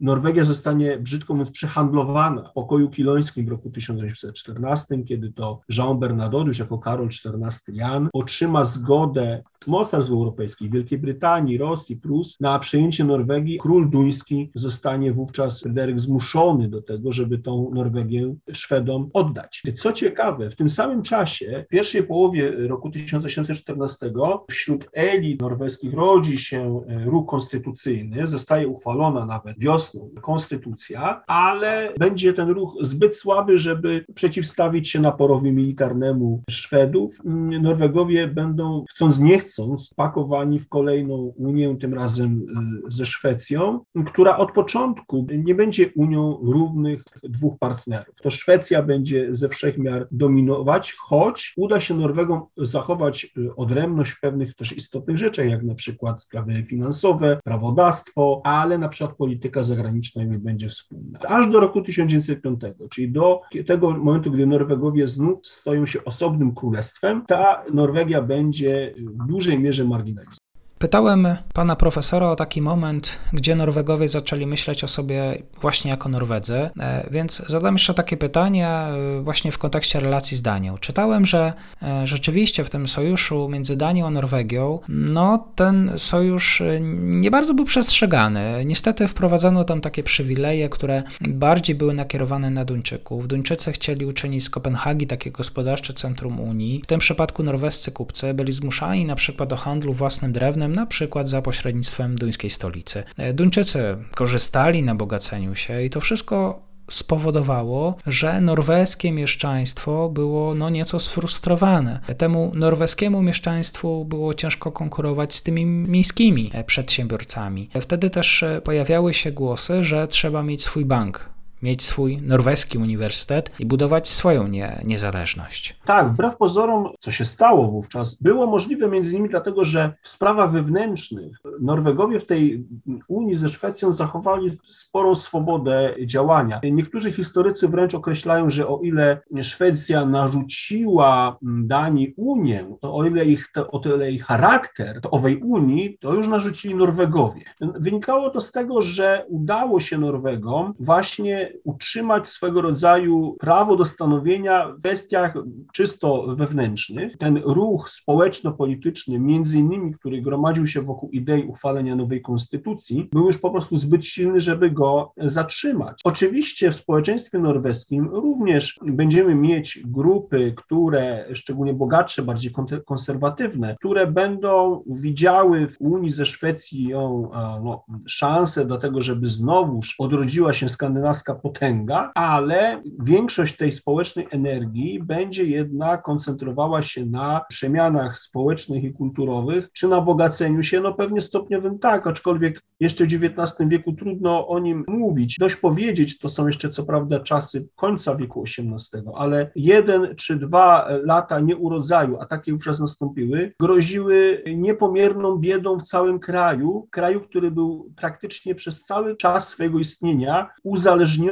Norwegia 0.00 0.44
zostanie, 0.44 0.98
brzydko 0.98 1.34
mówiąc, 1.34 1.50
przehandlowana 1.50 2.48
w 2.50 2.52
pokoju 2.52 2.90
kilońskim 2.90 3.46
w 3.46 3.48
roku 3.48 3.70
1814, 3.70 5.04
kiedy 5.04 5.32
to 5.32 5.60
Jean 5.78 5.98
Bernadotte, 5.98 6.46
już 6.46 6.58
jako 6.58 6.78
Karol 6.78 7.06
XIV 7.06 7.74
Jan, 7.74 8.08
otrzyma 8.12 8.64
zgodę 8.64 9.42
mocarstw 9.66 10.10
europejskich, 10.10 10.70
Wielkiej 10.70 10.98
Brytanii, 10.98 11.11
Rosji, 11.58 11.96
Prus 11.96 12.40
na 12.40 12.58
przejęcie 12.58 13.04
Norwegii, 13.04 13.58
król 13.58 13.90
duński 13.90 14.50
zostanie 14.54 15.12
wówczas 15.12 15.62
Fryderyk 15.62 16.00
zmuszony 16.00 16.68
do 16.68 16.82
tego, 16.82 17.12
żeby 17.12 17.38
tą 17.38 17.70
Norwegię 17.74 18.34
Szwedom 18.52 19.10
oddać. 19.12 19.62
Co 19.76 19.92
ciekawe, 19.92 20.50
w 20.50 20.56
tym 20.56 20.68
samym 20.68 21.02
czasie, 21.02 21.64
w 21.66 21.68
pierwszej 21.68 22.02
połowie 22.02 22.50
roku 22.50 22.90
1814 22.90 24.12
wśród 24.50 24.88
elit 24.92 25.40
norweskich 25.40 25.94
rodzi 25.94 26.38
się 26.38 26.84
e, 26.88 27.04
ruch 27.04 27.26
konstytucyjny, 27.26 28.26
zostaje 28.26 28.68
uchwalona 28.68 29.26
nawet 29.26 29.58
wiosną 29.58 30.10
konstytucja, 30.22 31.22
ale 31.26 31.92
będzie 31.98 32.32
ten 32.32 32.48
ruch 32.48 32.76
zbyt 32.80 33.16
słaby, 33.16 33.58
żeby 33.58 34.04
przeciwstawić 34.14 34.88
się 34.88 35.00
naporowi 35.00 35.52
militarnemu 35.52 36.42
Szwedów. 36.50 37.18
Mm, 37.24 37.62
Norwegowie 37.62 38.28
będą, 38.28 38.84
chcąc 38.90 39.18
nie 39.18 39.38
chcąc, 39.38 39.94
pakowani 39.96 40.58
w 40.58 40.68
kolejną 41.02 41.32
Unię, 41.36 41.76
tym 41.80 41.94
razem 41.94 42.46
y, 42.86 42.90
ze 42.90 43.06
Szwecją, 43.06 43.80
która 44.06 44.36
od 44.36 44.52
początku 44.52 45.26
nie 45.44 45.54
będzie 45.54 45.90
Unią 45.96 46.38
równych 46.42 47.02
dwóch 47.22 47.58
partnerów. 47.58 48.14
To 48.22 48.30
Szwecja 48.30 48.82
będzie 48.82 49.28
ze 49.30 49.48
wszechmiar 49.48 50.08
dominować, 50.10 50.92
choć 50.92 51.52
uda 51.56 51.80
się 51.80 51.94
Norwegom 51.94 52.42
zachować 52.56 53.32
y, 53.38 53.56
odrębność 53.56 54.10
w 54.10 54.20
pewnych 54.20 54.54
też 54.54 54.72
istotnych 54.72 55.18
rzeczach, 55.18 55.48
jak 55.48 55.62
na 55.62 55.74
przykład 55.74 56.22
sprawy 56.22 56.64
finansowe, 56.64 57.40
prawodawstwo, 57.44 58.40
ale 58.44 58.78
na 58.78 58.88
przykład 58.88 59.16
polityka 59.16 59.62
zagraniczna 59.62 60.22
już 60.22 60.38
będzie 60.38 60.68
wspólna. 60.68 61.18
Aż 61.28 61.50
do 61.50 61.60
roku 61.60 61.82
1905, 61.82 62.60
czyli 62.90 63.12
do 63.12 63.40
tego 63.66 63.90
momentu, 63.90 64.30
gdy 64.30 64.46
Norwegowie 64.46 65.06
znów 65.06 65.46
stoją 65.46 65.86
się 65.86 66.04
osobnym 66.04 66.54
królestwem, 66.54 67.24
ta 67.26 67.64
Norwegia 67.72 68.22
będzie 68.22 68.94
dużo 69.28 69.42
dużej 69.42 69.58
mierze 69.58 69.84
marginalizuje. 69.84 70.51
Pytałem 70.82 71.36
pana 71.54 71.76
profesora 71.76 72.30
o 72.30 72.36
taki 72.36 72.62
moment, 72.62 73.18
gdzie 73.32 73.56
Norwegowie 73.56 74.08
zaczęli 74.08 74.46
myśleć 74.46 74.84
o 74.84 74.88
sobie 74.88 75.42
właśnie 75.60 75.90
jako 75.90 76.08
Norwedzy, 76.08 76.70
e, 76.80 77.06
więc 77.10 77.42
zadam 77.46 77.74
jeszcze 77.74 77.94
takie 77.94 78.16
pytanie 78.16 78.68
e, 78.68 79.20
właśnie 79.22 79.52
w 79.52 79.58
kontekście 79.58 80.00
relacji 80.00 80.36
z 80.36 80.42
Danią. 80.42 80.78
Czytałem, 80.78 81.26
że 81.26 81.52
e, 81.82 82.06
rzeczywiście 82.06 82.64
w 82.64 82.70
tym 82.70 82.88
sojuszu 82.88 83.48
między 83.48 83.76
Danią 83.76 84.06
a 84.06 84.10
Norwegią, 84.10 84.78
no 84.88 85.48
ten 85.54 85.92
sojusz 85.96 86.62
nie 87.00 87.30
bardzo 87.30 87.54
był 87.54 87.64
przestrzegany. 87.64 88.62
Niestety 88.66 89.08
wprowadzono 89.08 89.64
tam 89.64 89.80
takie 89.80 90.02
przywileje, 90.02 90.68
które 90.68 91.02
bardziej 91.20 91.76
były 91.76 91.94
nakierowane 91.94 92.50
na 92.50 92.64
Duńczyków. 92.64 93.28
Duńczycy 93.28 93.72
chcieli 93.72 94.06
uczynić 94.06 94.44
z 94.44 94.50
Kopenhagi 94.50 95.06
takie 95.06 95.30
gospodarcze 95.30 95.94
centrum 95.94 96.40
Unii. 96.40 96.80
W 96.84 96.86
tym 96.86 97.00
przypadku 97.00 97.42
norwescy 97.42 97.92
kupcy 97.92 98.34
byli 98.34 98.52
zmuszani 98.52 99.04
na 99.04 99.14
przykład 99.14 99.48
do 99.48 99.56
handlu 99.56 99.92
własnym 99.92 100.32
drewnem, 100.32 100.71
na 100.72 100.86
przykład 100.86 101.28
za 101.28 101.42
pośrednictwem 101.42 102.16
duńskiej 102.16 102.50
stolicy. 102.50 103.04
Duńczycy 103.34 103.96
korzystali 104.14 104.82
na 104.82 104.94
bogaceniu 104.94 105.54
się 105.54 105.82
i 105.82 105.90
to 105.90 106.00
wszystko 106.00 106.62
spowodowało, 106.90 107.96
że 108.06 108.40
norweskie 108.40 109.12
mieszczaństwo 109.12 110.08
było 110.08 110.54
no 110.54 110.70
nieco 110.70 111.00
sfrustrowane. 111.00 112.00
Temu 112.18 112.52
norweskiemu 112.54 113.22
mieszczaństwu 113.22 114.04
było 114.04 114.34
ciężko 114.34 114.72
konkurować 114.72 115.34
z 115.34 115.42
tymi 115.42 115.66
miejskimi 115.66 116.52
przedsiębiorcami. 116.66 117.70
Wtedy 117.80 118.10
też 118.10 118.44
pojawiały 118.64 119.14
się 119.14 119.32
głosy, 119.32 119.84
że 119.84 120.08
trzeba 120.08 120.42
mieć 120.42 120.62
swój 120.64 120.84
bank 120.84 121.31
mieć 121.62 121.82
swój 121.82 122.22
norweski 122.22 122.78
uniwersytet 122.78 123.50
i 123.58 123.66
budować 123.66 124.08
swoją 124.08 124.46
nie, 124.46 124.80
niezależność. 124.84 125.76
Tak, 125.84 126.12
wbrew 126.12 126.36
pozorom, 126.36 126.88
co 126.98 127.12
się 127.12 127.24
stało 127.24 127.68
wówczas, 127.68 128.14
było 128.14 128.46
możliwe 128.46 128.88
między 128.88 129.10
innymi 129.10 129.28
dlatego, 129.28 129.64
że 129.64 129.92
w 130.00 130.08
sprawach 130.08 130.52
wewnętrznych 130.52 131.38
Norwegowie 131.60 132.20
w 132.20 132.24
tej 132.24 132.66
Unii 133.08 133.34
ze 133.34 133.48
Szwecją 133.48 133.92
zachowali 133.92 134.50
sporą 134.66 135.14
swobodę 135.14 135.94
działania. 136.06 136.60
Niektórzy 136.64 137.12
historycy 137.12 137.68
wręcz 137.68 137.94
określają, 137.94 138.50
że 138.50 138.68
o 138.68 138.80
ile 138.82 139.20
Szwecja 139.42 140.06
narzuciła 140.06 141.38
Danii 141.42 142.14
Unię, 142.16 142.76
to 142.80 142.94
o 142.94 143.04
ile 143.04 143.24
ich, 143.24 143.52
to, 143.54 143.70
o 143.70 143.78
tyle 143.78 144.12
ich 144.12 144.24
charakter 144.24 145.00
to 145.00 145.10
owej 145.10 145.36
Unii, 145.42 145.98
to 146.00 146.14
już 146.14 146.28
narzucili 146.28 146.74
Norwegowie. 146.74 147.44
Wynikało 147.60 148.30
to 148.30 148.40
z 148.40 148.52
tego, 148.52 148.82
że 148.82 149.26
udało 149.28 149.80
się 149.80 149.98
Norwegom 149.98 150.74
właśnie 150.80 151.51
utrzymać 151.64 152.28
swego 152.28 152.62
rodzaju 152.62 153.36
prawo 153.40 153.76
do 153.76 153.84
stanowienia 153.84 154.68
w 154.68 154.78
kwestiach 154.78 155.34
czysto 155.72 156.36
wewnętrznych. 156.36 157.16
Ten 157.18 157.36
ruch 157.36 157.88
społeczno-polityczny, 157.90 159.18
między 159.18 159.58
innymi, 159.58 159.94
który 159.94 160.22
gromadził 160.22 160.66
się 160.66 160.82
wokół 160.82 161.10
idei 161.10 161.44
uchwalenia 161.44 161.96
nowej 161.96 162.22
konstytucji, 162.22 163.08
był 163.12 163.26
już 163.26 163.38
po 163.38 163.50
prostu 163.50 163.76
zbyt 163.76 164.04
silny, 164.04 164.40
żeby 164.40 164.70
go 164.70 165.12
zatrzymać. 165.16 166.00
Oczywiście 166.04 166.70
w 166.70 166.76
społeczeństwie 166.76 167.38
norweskim 167.38 168.08
również 168.08 168.78
będziemy 168.82 169.34
mieć 169.34 169.80
grupy, 169.84 170.54
które, 170.56 171.26
szczególnie 171.34 171.74
bogatsze, 171.74 172.22
bardziej 172.22 172.52
konserwatywne, 172.86 173.76
które 173.78 174.06
będą 174.06 174.82
widziały 174.86 175.68
w 175.68 175.80
Unii 175.80 176.10
ze 176.10 176.26
Szwecją 176.26 177.30
no, 177.64 177.84
szansę 178.06 178.66
do 178.66 178.78
tego, 178.78 179.00
żeby 179.00 179.28
znowuż 179.28 179.94
odrodziła 179.98 180.52
się 180.52 180.68
skandynawska 180.68 181.34
potęga, 181.42 182.10
ale 182.14 182.82
większość 183.02 183.56
tej 183.56 183.72
społecznej 183.72 184.26
energii 184.30 185.02
będzie 185.02 185.44
jednak 185.44 186.02
koncentrowała 186.02 186.82
się 186.82 187.06
na 187.06 187.44
przemianach 187.48 188.18
społecznych 188.18 188.84
i 188.84 188.92
kulturowych, 188.92 189.68
czy 189.72 189.88
na 189.88 190.00
bogaceniu 190.00 190.62
się, 190.62 190.80
no 190.80 190.94
pewnie 190.94 191.20
stopniowym 191.20 191.78
tak, 191.78 192.06
aczkolwiek 192.06 192.62
jeszcze 192.80 193.04
w 193.06 193.08
XIX 193.08 193.68
wieku 193.68 193.92
trudno 193.92 194.48
o 194.48 194.58
nim 194.58 194.84
mówić. 194.88 195.36
Dość 195.38 195.56
powiedzieć, 195.56 196.18
to 196.18 196.28
są 196.28 196.46
jeszcze 196.46 196.70
co 196.70 196.84
prawda 196.84 197.20
czasy 197.20 197.68
końca 197.76 198.14
wieku 198.14 198.44
XVIII, 198.58 199.04
ale 199.14 199.50
jeden 199.56 200.14
czy 200.16 200.36
dwa 200.36 200.88
lata 201.04 201.40
nieurodzaju, 201.40 202.16
a 202.20 202.26
takie 202.26 202.52
wówczas 202.52 202.80
nastąpiły, 202.80 203.52
groziły 203.60 204.42
niepomierną 204.56 205.36
biedą 205.36 205.78
w 205.78 205.82
całym 205.82 206.18
kraju, 206.18 206.88
kraju, 206.90 207.20
który 207.20 207.50
był 207.50 207.92
praktycznie 207.96 208.54
przez 208.54 208.84
cały 208.84 209.16
czas 209.16 209.48
swojego 209.48 209.78
istnienia 209.78 210.50
uzależniony 210.62 211.31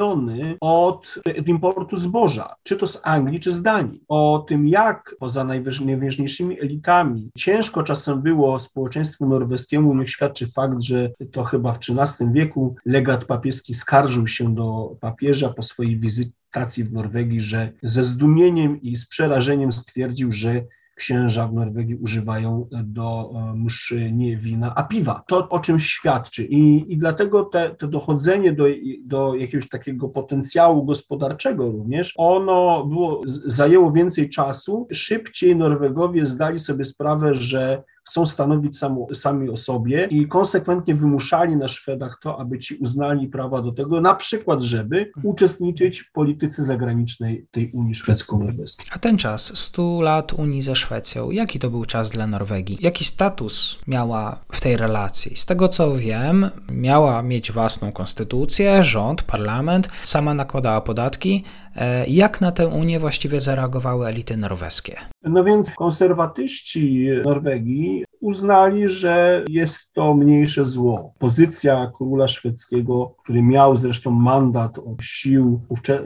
od 0.61 1.19
importu 1.47 1.97
zboża, 1.97 2.55
czy 2.63 2.77
to 2.77 2.87
z 2.87 3.01
Anglii, 3.03 3.41
czy 3.41 3.53
z 3.53 3.63
Danii. 3.63 4.05
O 4.09 4.45
tym, 4.49 4.69
jak 4.69 5.15
poza 5.19 5.45
najważniejszymi 5.45 6.61
elitami 6.61 7.31
ciężko 7.39 7.83
czasem 7.83 8.23
było 8.23 8.59
społeczeństwu 8.59 9.29
norweskiemu, 9.29 9.95
niech 9.95 10.11
świadczy 10.11 10.47
fakt, 10.47 10.81
że 10.83 11.11
to 11.33 11.45
chyba 11.45 11.73
w 11.73 11.79
XIII 11.79 12.33
wieku 12.33 12.75
legat 12.87 13.25
papieski 13.25 13.75
skarżył 13.75 14.27
się 14.27 14.55
do 14.55 14.97
papieża 15.01 15.49
po 15.49 15.63
swojej 15.63 15.99
wizytacji 15.99 16.85
w 16.85 16.93
Norwegii, 16.93 17.41
że 17.41 17.73
ze 17.83 18.05
zdumieniem 18.05 18.83
i 18.83 18.97
z 18.97 19.07
przerażeniem 19.07 19.73
stwierdził, 19.73 20.33
że 20.33 20.65
księża 21.01 21.49
w 21.49 21.55
Norwegii 21.55 21.97
używają 21.97 22.69
do 22.85 23.31
e, 23.35 23.55
mszy 23.57 24.13
nie 24.13 24.37
wina, 24.37 24.75
a 24.75 24.83
piwa. 24.83 25.23
To 25.27 25.49
o 25.49 25.59
czym 25.59 25.79
świadczy. 25.79 26.45
I, 26.45 26.93
i 26.93 26.99
dlatego 26.99 27.45
te, 27.45 27.75
to 27.79 27.89
dochodzenie 27.89 28.53
do, 28.53 28.65
do 29.05 29.35
jakiegoś 29.35 29.69
takiego 29.69 30.09
potencjału 30.09 30.85
gospodarczego 30.85 31.71
również, 31.71 32.15
ono 32.17 32.87
było, 32.87 33.21
zajęło 33.47 33.93
więcej 33.93 34.29
czasu. 34.29 34.89
Szybciej 34.93 35.57
Norwegowie 35.57 36.27
zdali 36.27 36.59
sobie 36.59 36.85
sprawę, 36.85 37.35
że 37.35 37.83
chcą 38.11 38.27
stanowić 38.27 38.79
samo, 38.79 39.07
sami 39.15 39.51
o 39.51 39.57
sobie 39.57 40.07
i 40.11 40.29
konsekwentnie 40.29 40.95
wymuszali 40.95 41.57
na 41.57 41.69
Szwedach 41.69 42.19
to, 42.23 42.41
aby 42.41 42.59
ci 42.59 42.75
uznali 42.75 43.29
prawa 43.29 43.63
do 43.63 43.73
tego, 43.73 44.01
na 44.01 44.15
przykład, 44.15 44.63
żeby 44.63 45.11
uczestniczyć 45.23 46.01
w 46.01 46.13
polityce 46.13 46.65
zagranicznej 46.65 47.47
tej 47.51 47.71
Unii 47.73 47.95
Szwedzko-Norweskiej. 47.95 48.87
A 48.93 48.99
ten 48.99 49.17
czas, 49.17 49.59
100 49.59 50.01
lat 50.01 50.33
Unii 50.33 50.63
ze 50.63 50.77
Szwecją, 50.77 51.31
jaki 51.31 51.59
to 51.59 51.71
był 51.71 51.85
czas 51.85 52.11
dla 52.11 52.27
Norwegii? 52.27 52.79
Jaki 52.81 53.05
status 53.05 53.79
miała 53.87 54.41
w 54.53 54.61
tej 54.61 54.77
relacji? 54.77 55.37
Z 55.37 55.47
tego 55.47 55.69
co 55.69 55.97
wiem, 55.97 56.51
miała 56.73 57.23
mieć 57.23 57.53
własną 57.53 57.93
konstytucję, 57.93 58.83
rząd, 58.83 59.23
parlament, 59.23 59.89
sama 60.05 60.35
nakładała 60.35 60.81
podatki. 60.81 61.45
E, 61.77 62.07
jak 62.07 62.41
na 62.41 62.53
tę 62.53 62.69
Unię 62.69 62.99
właściwie 62.99 63.41
zareagowały 63.41 64.07
elity 64.07 64.37
norweskie? 64.37 64.97
No 65.23 65.45
więc 65.45 65.71
konserwatyści 65.71 67.09
Norwegii 67.25 68.05
uznali, 68.21 68.89
że 68.89 69.45
jest 69.49 69.93
to 69.93 70.15
mniejsze 70.15 70.65
zło. 70.65 71.15
Pozycja 71.19 71.93
króla 71.97 72.29
szwedzkiego, 72.29 73.15
który 73.23 73.43
miał 73.43 73.77
zresztą 73.77 74.11
mandat 74.11 74.79
od 74.79 75.03
sił 75.03 75.61
ucze, 75.69 76.03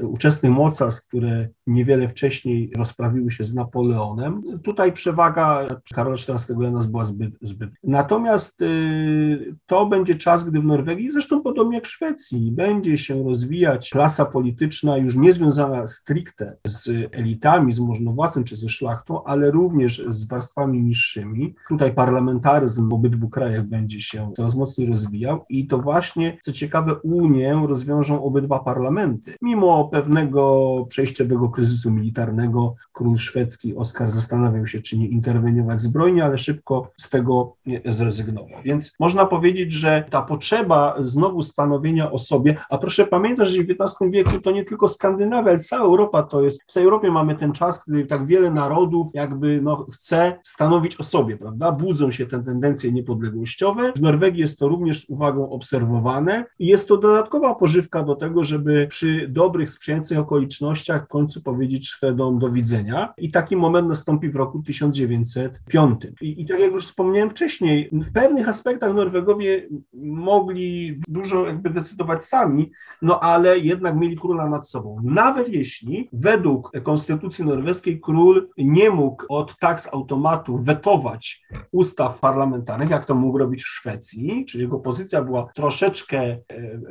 mocarstw, 0.50 1.06
które 1.06 1.48
niewiele 1.66 2.08
wcześniej 2.08 2.72
rozprawiły 2.76 3.30
się 3.30 3.44
z 3.44 3.54
Napoleonem, 3.54 4.42
tutaj 4.62 4.92
przewaga 4.92 5.66
Karola 5.94 6.16
XIV 6.28 6.60
Jana 6.60 6.80
była 6.82 7.04
zbyt, 7.04 7.34
zbyt. 7.42 7.70
Natomiast 7.84 8.62
y, 8.62 9.56
to 9.66 9.86
będzie 9.86 10.14
czas, 10.14 10.44
gdy 10.44 10.60
w 10.60 10.64
Norwegii, 10.64 11.12
zresztą 11.12 11.42
podobnie 11.42 11.74
jak 11.74 11.84
w 11.84 11.88
Szwecji, 11.88 12.52
będzie 12.52 12.98
się 12.98 13.24
rozwijać 13.24 13.90
klasa 13.90 14.24
polityczna 14.24 14.96
już 14.96 15.16
nie 15.16 15.32
związana 15.32 15.86
stricte 15.86 16.56
z 16.66 17.08
elitami, 17.12 17.72
z 17.72 17.78
możnowładztwem 17.78 18.44
czy 18.44 18.56
ze 18.56 18.68
szlachtą, 18.68 19.24
ale 19.24 19.50
również 19.50 20.02
z 20.08 20.28
warstwami 20.28 20.82
niższymi. 20.82 21.54
Tutaj 21.68 21.94
parlamentaryzm 22.04 22.88
w 22.88 22.94
obydwu 22.94 23.28
krajach 23.28 23.64
będzie 23.66 24.00
się 24.00 24.32
coraz 24.36 24.54
mocniej 24.54 24.86
rozwijał 24.86 25.44
i 25.48 25.66
to 25.66 25.78
właśnie, 25.78 26.38
co 26.42 26.52
ciekawe, 26.52 26.94
Unię 26.94 27.62
rozwiążą 27.66 28.24
obydwa 28.24 28.58
parlamenty. 28.58 29.34
Mimo 29.42 29.84
pewnego 29.84 30.70
przejściowego 30.88 31.48
kryzysu 31.48 31.90
militarnego, 31.90 32.74
król 32.92 33.16
szwedzki 33.16 33.76
Oskar 33.76 34.08
zastanawiał 34.08 34.66
się, 34.66 34.80
czy 34.80 34.98
nie 34.98 35.08
interweniować 35.08 35.80
zbrojnie, 35.80 36.24
ale 36.24 36.38
szybko 36.38 36.90
z 36.96 37.10
tego 37.10 37.56
zrezygnował. 37.84 38.62
Więc 38.64 38.94
można 39.00 39.26
powiedzieć, 39.26 39.72
że 39.72 40.04
ta 40.10 40.22
potrzeba 40.22 40.96
znowu 41.02 41.42
stanowienia 41.42 42.10
o 42.10 42.18
sobie, 42.18 42.56
a 42.70 42.78
proszę 42.78 43.06
pamiętać, 43.06 43.48
że 43.48 43.62
w 43.62 43.70
XIX 43.70 44.10
wieku 44.10 44.40
to 44.42 44.50
nie 44.50 44.64
tylko 44.64 44.88
Skandynawia, 44.88 45.50
ale 45.50 45.60
cała 45.60 45.82
Europa 45.84 46.22
to 46.22 46.42
jest, 46.42 46.62
w 46.62 46.72
całej 46.72 46.84
Europie 46.84 47.10
mamy 47.10 47.36
ten 47.36 47.52
czas, 47.52 47.84
kiedy 47.84 48.06
tak 48.06 48.26
wiele 48.26 48.50
narodów 48.50 49.06
jakby 49.14 49.60
no, 49.62 49.86
chce 49.92 50.38
stanowić 50.42 50.96
o 51.00 51.02
sobie, 51.02 51.36
prawda? 51.36 51.72
Budzą 51.94 52.10
się 52.10 52.26
te 52.26 52.42
tendencje 52.42 52.92
niepodległościowe. 52.92 53.92
W 53.96 54.00
Norwegii 54.00 54.40
jest 54.40 54.58
to 54.58 54.68
również 54.68 55.00
z 55.00 55.10
uwagą 55.10 55.50
obserwowane 55.50 56.44
i 56.58 56.66
jest 56.66 56.88
to 56.88 56.96
dodatkowa 56.96 57.54
pożywka 57.54 58.02
do 58.02 58.14
tego, 58.14 58.44
żeby 58.44 58.86
przy 58.90 59.28
dobrych, 59.28 59.70
sprzyjających 59.70 60.18
okolicznościach 60.18 61.04
w 61.04 61.08
końcu 61.08 61.42
powiedzieć 61.42 61.88
Szwedom 61.88 62.38
do 62.38 62.50
widzenia. 62.50 63.14
I 63.18 63.30
taki 63.30 63.56
moment 63.56 63.88
nastąpi 63.88 64.28
w 64.30 64.36
roku 64.36 64.62
1905. 64.62 66.00
I, 66.20 66.42
I 66.42 66.46
tak 66.46 66.60
jak 66.60 66.72
już 66.72 66.86
wspomniałem 66.86 67.30
wcześniej, 67.30 67.88
w 67.92 68.12
pewnych 68.12 68.48
aspektach 68.48 68.94
Norwegowie 68.94 69.68
mogli 70.02 71.00
dużo 71.08 71.46
jakby 71.46 71.70
decydować 71.70 72.24
sami, 72.24 72.70
no 73.02 73.20
ale 73.20 73.58
jednak 73.58 73.96
mieli 73.96 74.16
króla 74.16 74.48
nad 74.48 74.68
sobą. 74.68 75.00
Nawet 75.04 75.48
jeśli 75.48 76.08
według 76.12 76.70
konstytucji 76.82 77.44
norweskiej 77.44 78.00
król 78.00 78.48
nie 78.58 78.90
mógł 78.90 79.24
od 79.28 79.58
tak 79.58 79.80
z 79.80 79.94
automatu 79.94 80.58
wetować 80.58 81.44
ustaw 81.84 82.20
parlamentarnych, 82.20 82.90
jak 82.90 83.06
to 83.06 83.14
mógł 83.14 83.38
robić 83.38 83.62
w 83.62 83.68
Szwecji, 83.68 84.44
czyli 84.48 84.64
jego 84.64 84.78
pozycja 84.78 85.22
była 85.22 85.46
troszeczkę 85.54 86.18
e, 86.18 86.38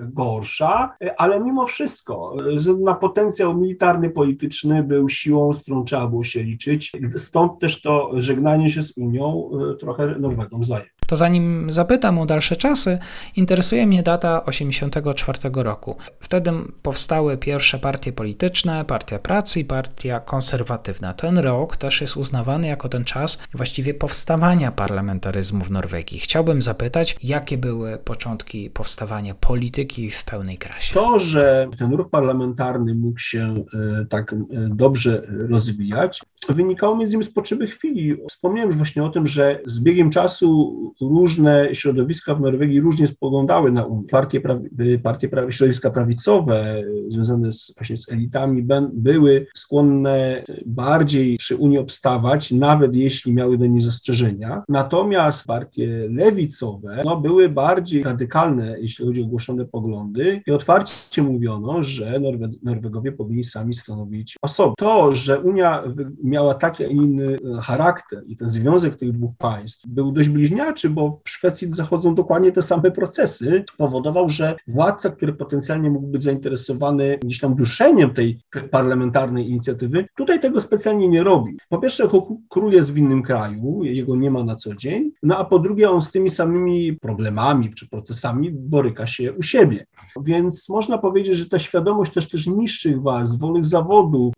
gorsza, 0.02 0.96
e, 1.02 1.22
ale 1.22 1.40
mimo 1.40 1.66
wszystko 1.66 2.36
na 2.80 2.94
potencjał 2.94 3.58
militarny, 3.58 4.10
polityczny 4.10 4.84
był 4.84 5.10
siłą, 5.10 5.54
z 5.54 5.62
którą 5.62 5.84
trzeba 5.84 6.08
było 6.08 6.24
się 6.24 6.44
liczyć. 6.44 6.92
Stąd 7.16 7.60
też 7.60 7.82
to 7.82 8.10
żegnanie 8.14 8.70
się 8.70 8.82
z 8.82 8.98
Unią 8.98 9.50
e, 9.72 9.76
trochę 9.76 10.20
Norwegom 10.20 10.64
zajęło. 10.64 10.93
To 11.08 11.16
zanim 11.16 11.72
zapytam 11.72 12.20
o 12.20 12.26
dalsze 12.26 12.56
czasy, 12.56 13.00
interesuje 13.36 13.88
mnie 13.88 14.04
data 14.04 14.46
84 14.46 15.40
roku. 15.54 15.96
Wtedy 16.20 16.52
powstały 16.82 17.38
pierwsze 17.38 17.80
partie 17.80 18.14
polityczne, 18.14 18.86
Partia 18.86 19.20
Pracy 19.20 19.60
i 19.60 19.66
Partia 19.66 20.20
Konserwatywna. 20.20 21.14
Ten 21.14 21.38
rok 21.38 21.78
też 21.78 22.02
jest 22.02 22.18
uznawany 22.18 22.68
jako 22.68 22.90
ten 22.90 23.04
czas 23.04 23.44
właściwie 23.54 23.94
powstawania 23.94 24.72
parlamentaryzmu 24.72 25.66
w 25.66 25.72
Norwegii. 25.72 26.20
Chciałbym 26.20 26.62
zapytać, 26.62 27.16
jakie 27.24 27.58
były 27.58 27.98
początki 27.98 28.70
powstawania 28.70 29.36
polityki 29.36 30.12
w 30.12 30.24
pełnej 30.24 30.58
krasie? 30.58 30.94
To, 30.94 31.20
że 31.20 31.68
ten 31.78 31.94
ruch 31.94 32.10
parlamentarny 32.10 32.96
mógł 32.96 33.20
się 33.20 33.66
e, 33.74 34.06
tak 34.06 34.34
e, 34.34 34.38
dobrze 34.70 35.22
rozwijać, 35.50 36.22
wynikało 36.50 36.96
między 36.96 37.14
innymi 37.14 37.24
z 37.24 37.34
potrzeby 37.34 37.68
chwili. 37.68 38.18
Wspomniałem 38.30 38.70
już 38.70 38.78
właśnie 38.78 39.04
o 39.04 39.10
tym, 39.10 39.28
że 39.28 39.60
z 39.66 39.80
biegiem 39.80 40.10
czasu 40.10 40.93
różne 41.02 41.70
środowiska 41.76 42.36
w 42.36 42.42
Norwegii 42.42 42.82
różnie 42.82 43.08
spoglądały 43.08 43.72
na 43.72 43.86
Unię. 43.86 44.08
Partie, 44.12 44.42
prawi, 44.42 44.70
partie 45.04 45.30
prawi, 45.30 45.54
środowiska 45.54 45.92
prawicowe 45.92 46.84
związane 47.08 47.52
z, 47.52 47.74
właśnie 47.78 47.98
z 47.98 48.12
elitami 48.12 48.68
były 48.94 49.48
skłonne 49.56 50.44
bardziej 50.66 51.38
przy 51.38 51.56
Unii 51.56 51.78
obstawać, 51.78 52.52
nawet 52.52 52.96
jeśli 52.96 53.34
miały 53.34 53.58
do 53.58 53.66
niej 53.66 53.82
zastrzeżenia. 53.82 54.64
Natomiast 54.70 55.48
partie 55.48 56.08
lewicowe 56.10 57.02
no, 57.06 57.22
były 57.22 57.50
bardziej 57.50 58.04
radykalne, 58.04 58.80
jeśli 58.80 59.06
chodzi 59.06 59.22
o 59.22 59.26
ogłoszone 59.26 59.66
poglądy 59.66 60.42
i 60.48 60.52
otwarcie 60.52 61.24
mówiono, 61.24 61.84
że 61.84 62.20
Norwe 62.20 62.50
Norwegowie 62.64 63.12
powinni 63.12 63.44
sami 63.44 63.74
stanowić 63.74 64.38
osobę. 64.42 64.74
To, 64.78 65.12
że 65.12 65.40
Unia 65.40 65.84
miała 66.24 66.54
taki, 66.54 66.84
a 66.84 66.88
inny 66.88 67.38
charakter 67.62 68.24
i 68.28 68.38
ten 68.38 68.48
związek 68.48 68.96
tych 68.96 69.12
dwóch 69.12 69.32
państw 69.38 69.88
był 69.88 70.12
dość 70.12 70.30
bliźniaczy, 70.30 70.83
bo 70.90 71.20
w 71.26 71.30
Szwecji 71.30 71.74
zachodzą 71.74 72.16
dokładnie 72.16 72.52
te 72.52 72.62
same 72.62 72.92
procesy, 72.92 73.64
powodował, 73.78 74.30
że 74.30 74.56
władca, 74.68 75.10
który 75.10 75.34
potencjalnie 75.34 75.90
mógł 75.90 76.08
być 76.08 76.24
zainteresowany 76.24 77.20
gdzieś 77.24 77.40
tam 77.40 77.56
duszeniem 77.56 78.14
tej 78.14 78.40
parlamentarnej 78.72 79.50
inicjatywy, 79.50 80.06
tutaj 80.18 80.40
tego 80.40 80.62
specjalnie 80.62 81.08
nie 81.08 81.24
robi. 81.24 81.58
Po 81.70 81.78
pierwsze, 81.78 82.08
król 82.50 82.72
jest 82.72 82.94
w 82.94 82.98
innym 82.98 83.24
kraju, 83.24 83.84
jego 83.84 84.16
nie 84.16 84.32
ma 84.32 84.44
na 84.44 84.56
co 84.56 84.76
dzień, 84.76 85.12
no 85.24 85.38
a 85.38 85.46
po 85.46 85.60
drugie, 85.60 85.92
on 85.92 86.02
z 86.02 86.12
tymi 86.12 86.30
samymi 86.30 86.94
problemami 86.94 87.70
czy 87.70 87.90
procesami 87.90 88.52
boryka 88.52 89.08
się 89.08 89.34
u 89.34 89.42
siebie. 89.42 89.86
Więc 90.24 90.70
można 90.70 90.98
powiedzieć, 90.98 91.36
że 91.36 91.50
ta 91.50 91.60
świadomość 91.60 92.14
też 92.14 92.30
też 92.30 92.48
niższych 92.48 93.02
warstw, 93.02 93.40
wolnych 93.40 93.66
zawodów, 93.66 94.34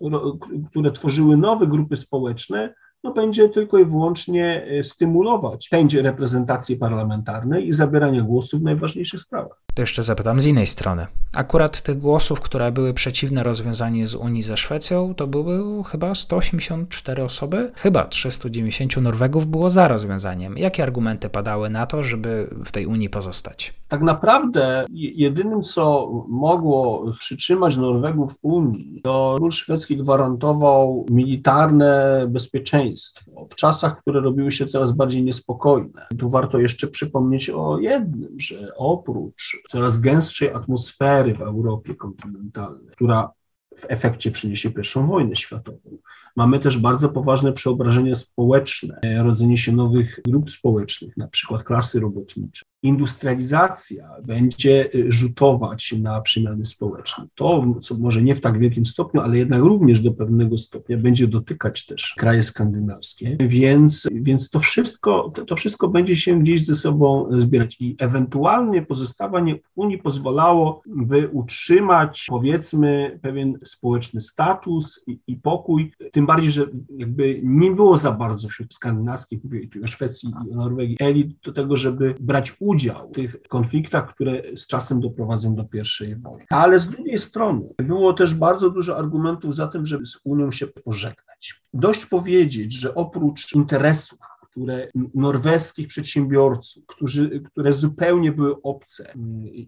które 0.70 0.92
tworzyły 0.92 1.38
nowe 1.38 1.68
grupy 1.68 1.96
społeczne, 1.96 2.74
no 3.06 3.14
będzie 3.14 3.50
tylko 3.50 3.80
i 3.80 3.86
wyłącznie 3.86 4.66
e, 4.66 4.84
stymulować 4.84 5.70
chęć 5.70 5.94
reprezentacji 5.94 6.78
parlamentarnej 6.78 7.68
i 7.68 7.72
zabierania 7.72 8.22
głosu 8.22 8.60
w 8.60 8.64
najważniejszych 8.64 9.22
sprawach. 9.22 9.65
To 9.76 9.82
jeszcze 9.82 10.04
zapytam 10.04 10.42
z 10.42 10.46
innej 10.46 10.68
strony. 10.68 11.08
Akurat 11.34 11.82
tych 11.82 12.00
głosów, 12.00 12.42
które 12.42 12.72
były 12.72 12.94
przeciwne 12.94 13.44
rozwiązaniu 13.44 14.08
z 14.08 14.16
Unii 14.16 14.42
ze 14.42 14.58
Szwecją, 14.58 15.16
to 15.16 15.28
były 15.28 15.84
chyba 15.84 16.16
184 16.16 17.24
osoby. 17.24 17.72
Chyba 17.76 18.06
390 18.06 18.98
Norwegów 18.98 19.48
było 19.48 19.70
za 19.70 19.88
rozwiązaniem. 19.88 20.58
Jakie 20.58 20.84
argumenty 20.84 21.30
padały 21.30 21.70
na 21.70 21.88
to, 21.88 22.04
żeby 22.04 22.50
w 22.66 22.72
tej 22.72 22.86
Unii 22.86 23.10
pozostać? 23.10 23.74
Tak 23.88 24.02
naprawdę 24.02 24.86
jedynym, 24.92 25.62
co 25.62 26.12
mogło 26.28 27.12
przytrzymać 27.20 27.78
Norwegów 27.78 28.34
w 28.34 28.38
Unii, 28.42 29.02
to 29.04 29.36
król 29.38 29.52
szwedzki 29.52 29.98
gwarantował 29.98 31.06
militarne 31.10 32.26
bezpieczeństwo 32.30 33.46
w 33.50 33.56
czasach, 33.56 33.98
które 33.98 34.22
robiły 34.22 34.52
się 34.52 34.66
coraz 34.66 34.92
bardziej 34.92 35.24
niespokojne. 35.24 36.08
Tu 36.20 36.30
warto 36.30 36.60
jeszcze 36.60 36.88
przypomnieć 36.88 37.50
o 37.50 37.80
jednym, 37.80 38.40
że 38.40 38.72
oprócz 38.78 39.62
coraz 39.68 40.00
gęstszej 40.00 40.54
atmosfery 40.54 41.34
w 41.34 41.42
Europie 41.42 41.96
kontynentalnej, 41.96 42.88
która 42.92 43.32
w 43.78 43.86
efekcie 43.88 44.32
przyniesie 44.32 44.72
pierwszą 44.72 45.08
wojnę 45.08 45.36
światową. 45.36 45.98
Mamy 46.36 46.60
też 46.60 46.78
bardzo 46.78 47.10
poważne 47.10 47.54
przeobrażenia 47.54 48.16
społeczne, 48.16 49.00
rodzenie 49.18 49.58
się 49.58 49.72
nowych 49.72 50.20
grup 50.28 50.50
społecznych, 50.50 51.18
na 51.18 51.28
przykład 51.28 51.64
klasy 51.64 52.00
robotniczej 52.00 52.66
industrializacja 52.86 54.10
będzie 54.24 54.90
y, 54.96 55.12
rzutować 55.12 55.94
na 56.02 56.22
przemiany 56.22 56.66
społeczne. 56.66 57.28
To, 57.36 57.76
co 57.82 57.98
może 57.98 58.22
nie 58.22 58.36
w 58.36 58.42
tak 58.42 58.60
wielkim 58.60 58.86
stopniu, 58.86 59.22
ale 59.22 59.38
jednak 59.38 59.62
również 59.62 60.02
do 60.02 60.12
pewnego 60.12 60.58
stopnia 60.58 60.98
będzie 60.98 61.28
dotykać 61.28 61.86
też 61.86 62.14
kraje 62.18 62.44
skandynawskie, 62.44 63.38
więc, 63.40 64.08
więc 64.12 64.50
to, 64.50 64.60
wszystko, 64.60 65.32
to, 65.48 65.56
wszystko 65.56 65.88
będzie 65.88 66.16
się 66.16 66.40
gdzieś 66.40 66.66
ze 66.66 66.76
sobą 66.76 67.28
zbierać. 67.32 67.78
I 67.80 67.96
ewentualnie 68.00 68.82
pozostawanie 68.82 69.56
w 69.56 69.70
Unii 69.76 69.98
pozwalało, 69.98 70.82
by 70.86 71.30
utrzymać 71.30 72.26
powiedzmy 72.30 73.20
pewien 73.22 73.60
społeczny 73.66 74.22
status 74.22 75.04
i, 75.08 75.20
i 75.28 75.36
pokój, 75.36 75.92
tym 76.12 76.25
bardziej, 76.26 76.52
że 76.52 76.66
jakby 76.98 77.42
nie 77.44 77.72
było 77.72 77.98
za 77.98 78.12
bardzo 78.12 78.50
wśród 78.50 78.74
skandynawskich, 78.74 79.44
mówię 79.44 79.68
o 79.84 79.88
Szwecji 79.88 80.34
i 80.52 80.56
Norwegii, 80.56 80.98
elit 81.00 81.40
do 81.46 81.54
tego, 81.54 81.78
żeby 81.78 82.16
brać 82.20 82.56
udział 82.60 83.10
w 83.10 83.16
tych 83.16 83.42
konfliktach, 83.50 84.14
które 84.14 84.42
z 84.56 84.68
czasem 84.68 85.00
doprowadzą 85.00 85.56
do 85.56 85.64
pierwszej 85.64 86.16
wojny. 86.16 86.46
Ale 86.50 86.80
z 86.80 86.88
drugiej 86.88 87.18
strony 87.18 87.70
było 87.78 88.14
też 88.14 88.34
bardzo 88.34 88.70
dużo 88.70 88.98
argumentów 88.98 89.56
za 89.56 89.68
tym, 89.68 89.86
żeby 89.86 90.06
z 90.06 90.20
Unią 90.24 90.52
się 90.52 90.68
pożegnać. 90.68 91.62
Dość 91.74 92.06
powiedzieć, 92.06 92.74
że 92.74 92.96
oprócz 92.96 93.54
interesów 93.54 94.20
które 94.56 94.88
norweskich 95.14 95.88
przedsiębiorców, 95.88 96.86
którzy, 96.86 97.40
które 97.40 97.74
zupełnie 97.74 98.32
były 98.32 98.62
obce 98.62 99.14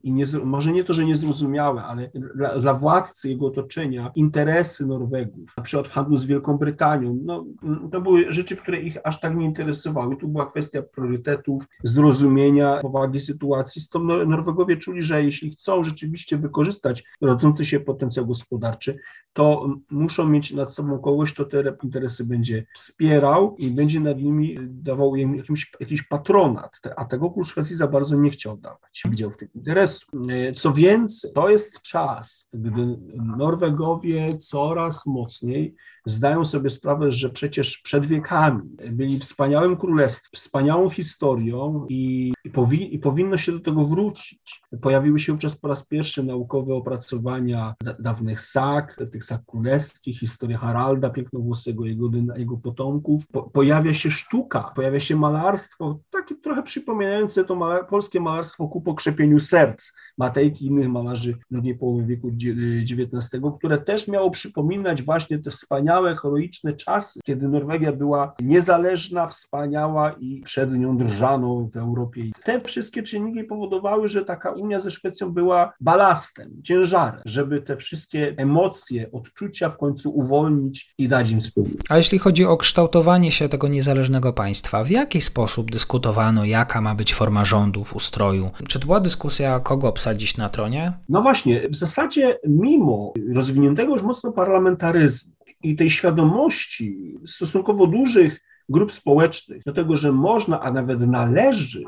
i 0.04 0.14
nie, 0.14 0.26
może 0.44 0.72
nie 0.72 0.84
to, 0.84 0.94
że 0.94 1.06
niezrozumiałe, 1.06 1.84
ale 1.84 2.12
dla, 2.36 2.60
dla 2.60 2.74
władcy 2.74 3.30
jego 3.30 3.46
otoczenia 3.46 4.12
interesy 4.16 4.86
Norwegów, 4.86 5.54
na 5.58 5.64
przykład 5.64 5.88
w 5.88 5.92
handlu 5.92 6.18
z 6.18 6.26
Wielką 6.26 6.58
Brytanią, 6.58 7.20
no, 7.24 7.46
to 7.92 8.02
były 8.02 8.34
rzeczy, 8.34 8.58
które 8.58 8.82
ich 8.82 8.98
aż 9.04 9.20
tak 9.20 9.36
nie 9.36 9.46
interesowały. 9.46 10.18
Tu 10.18 10.28
była 10.28 10.52
kwestia 10.52 10.82
priorytetów, 10.82 11.64
zrozumienia 11.84 12.80
powagi 12.82 13.20
sytuacji. 13.20 13.82
Stąd 13.82 14.06
Norwegowie 14.06 14.78
czuli, 14.78 15.04
że 15.04 15.24
jeśli 15.24 15.52
chcą 15.52 15.84
rzeczywiście 15.84 16.38
wykorzystać 16.38 17.04
rodzący 17.22 17.66
się 17.66 17.80
potencjał 17.80 18.28
gospodarczy, 18.28 18.98
to 19.34 19.70
muszą 19.92 20.30
mieć 20.30 20.54
nad 20.54 20.74
sobą 20.74 21.00
kogoś, 21.00 21.34
kto 21.34 21.46
te 21.46 21.78
interesy 21.84 22.26
będzie 22.26 22.66
wspierał 22.74 23.56
i 23.58 23.72
będzie 23.72 24.00
nad 24.00 24.22
nimi 24.22 24.58
dawał 24.84 25.16
im 25.16 25.36
jakimś, 25.36 25.72
jakiś 25.80 26.04
patronat, 26.04 26.80
a 26.96 27.06
tego 27.06 27.32
król 27.32 27.46
Szwecji 27.46 27.76
za 27.76 27.88
bardzo 27.88 28.16
nie 28.16 28.30
chciał 28.30 28.58
dawać. 28.58 29.04
Widział 29.10 29.30
w 29.30 29.38
tym 29.38 29.50
interesu. 29.56 30.08
E, 30.30 30.54
co 30.54 30.74
więcej, 30.74 31.32
to 31.34 31.50
jest 31.50 31.82
czas, 31.82 32.50
gdy 32.54 32.98
Norwegowie 33.38 34.38
coraz 34.38 35.06
mocniej 35.06 35.76
zdają 36.10 36.46
sobie 36.46 36.70
sprawę, 36.70 37.12
że 37.12 37.30
przecież 37.30 37.78
przed 37.78 38.06
wiekami 38.06 38.62
byli 38.92 39.20
wspaniałym 39.20 39.78
królestwem, 39.78 40.30
wspaniałą 40.34 40.90
historią 40.90 41.86
i, 41.90 42.34
i, 42.44 42.50
powi, 42.50 42.96
i 42.96 43.00
powinno 43.00 43.38
się 43.38 43.52
do 43.52 43.60
tego 43.60 43.86
wrócić. 43.86 44.62
Pojawiły 44.82 45.20
się 45.20 45.32
wówczas 45.32 45.56
po 45.56 45.68
raz 45.68 45.86
pierwszy 45.86 46.24
naukowe 46.24 46.74
opracowania 46.74 47.76
dawnych 48.00 48.42
sak, 48.42 48.96
tych 49.12 49.24
sak 49.24 49.42
królewskich, 49.46 50.20
historia 50.20 50.58
Haralda 50.58 51.10
Pięknowłosego, 51.10 51.86
jego, 51.86 52.10
jego 52.38 52.58
potomków. 52.58 53.28
Po, 53.28 53.44
pojawia 53.44 53.94
się 53.94 54.12
sztuka, 54.12 54.72
pojawia 54.76 55.00
się 55.00 55.16
malarstwo, 55.16 56.00
takie 56.10 56.36
trochę 56.36 56.64
przypominające 56.64 57.46
to 57.46 57.84
polskie 57.90 58.20
malarstwo 58.20 58.68
ku 58.68 58.82
pokrzepieniu 58.82 59.40
serc 59.40 59.92
Matejki 60.18 60.66
i 60.66 60.68
innych 60.68 60.90
malarzy 60.90 61.38
drugiej 61.52 61.78
połowy 61.78 62.06
wieku 62.06 62.28
XIX, 62.28 63.44
które 63.60 63.78
też 63.78 64.08
miało 64.08 64.32
przypominać 64.32 65.04
właśnie 65.04 65.40
te 65.40 65.52
wspaniałe 65.52 65.97
wspaniałe, 65.98 66.16
heroiczne 66.16 66.74
czasy, 66.74 67.20
kiedy 67.26 67.48
Norwegia 67.48 67.92
była 67.92 68.34
niezależna, 68.42 69.28
wspaniała 69.28 70.12
i 70.20 70.42
przed 70.42 70.74
nią 70.74 70.98
drżano 70.98 71.70
w 71.74 71.78
Europie. 71.78 72.24
Te 72.44 72.62
wszystkie 72.62 73.04
czynniki 73.04 73.44
powodowały, 73.44 74.08
że 74.08 74.26
taka 74.26 74.52
Unia 74.52 74.80
ze 74.80 74.92
Szwecją 74.92 75.30
była 75.30 75.74
balastem, 75.82 76.52
ciężarem, 76.64 77.22
żeby 77.26 77.62
te 77.62 77.78
wszystkie 77.78 78.34
emocje, 78.38 79.12
odczucia 79.12 79.70
w 79.70 79.78
końcu 79.78 80.10
uwolnić 80.10 80.94
i 80.98 81.08
dać 81.08 81.32
im 81.32 81.42
spokój. 81.42 81.78
A 81.90 81.98
jeśli 81.98 82.20
chodzi 82.20 82.46
o 82.46 82.58
kształtowanie 82.58 83.32
się 83.32 83.50
tego 83.50 83.68
niezależnego 83.68 84.34
państwa, 84.34 84.84
w 84.84 84.90
jaki 84.90 85.22
sposób 85.22 85.72
dyskutowano, 85.72 86.46
jaka 86.46 86.82
ma 86.82 86.96
być 86.96 87.14
forma 87.14 87.46
rządu 87.46 87.84
w 87.84 87.96
ustroju? 87.96 88.50
Czy 88.68 88.80
to 88.80 88.86
była 88.86 89.00
dyskusja, 89.00 89.60
kogo 89.60 89.88
obsadzić 89.88 90.38
na 90.38 90.50
tronie? 90.50 90.94
No 91.10 91.22
właśnie, 91.22 91.70
w 91.70 91.76
zasadzie 91.76 92.40
mimo 92.48 93.14
rozwiniętego 93.36 93.94
już 93.94 94.04
mocno 94.04 94.32
parlamentaryzmu 94.32 95.37
i 95.64 95.76
tej 95.76 95.90
świadomości 95.90 97.16
stosunkowo 97.26 97.88
dużych 97.88 98.40
grup 98.70 98.92
społecznych 98.92 99.64
do 99.64 99.74
tego, 99.74 99.96
że 99.96 100.12
można, 100.12 100.62
a 100.62 100.72
nawet 100.72 101.08
należy 101.08 101.84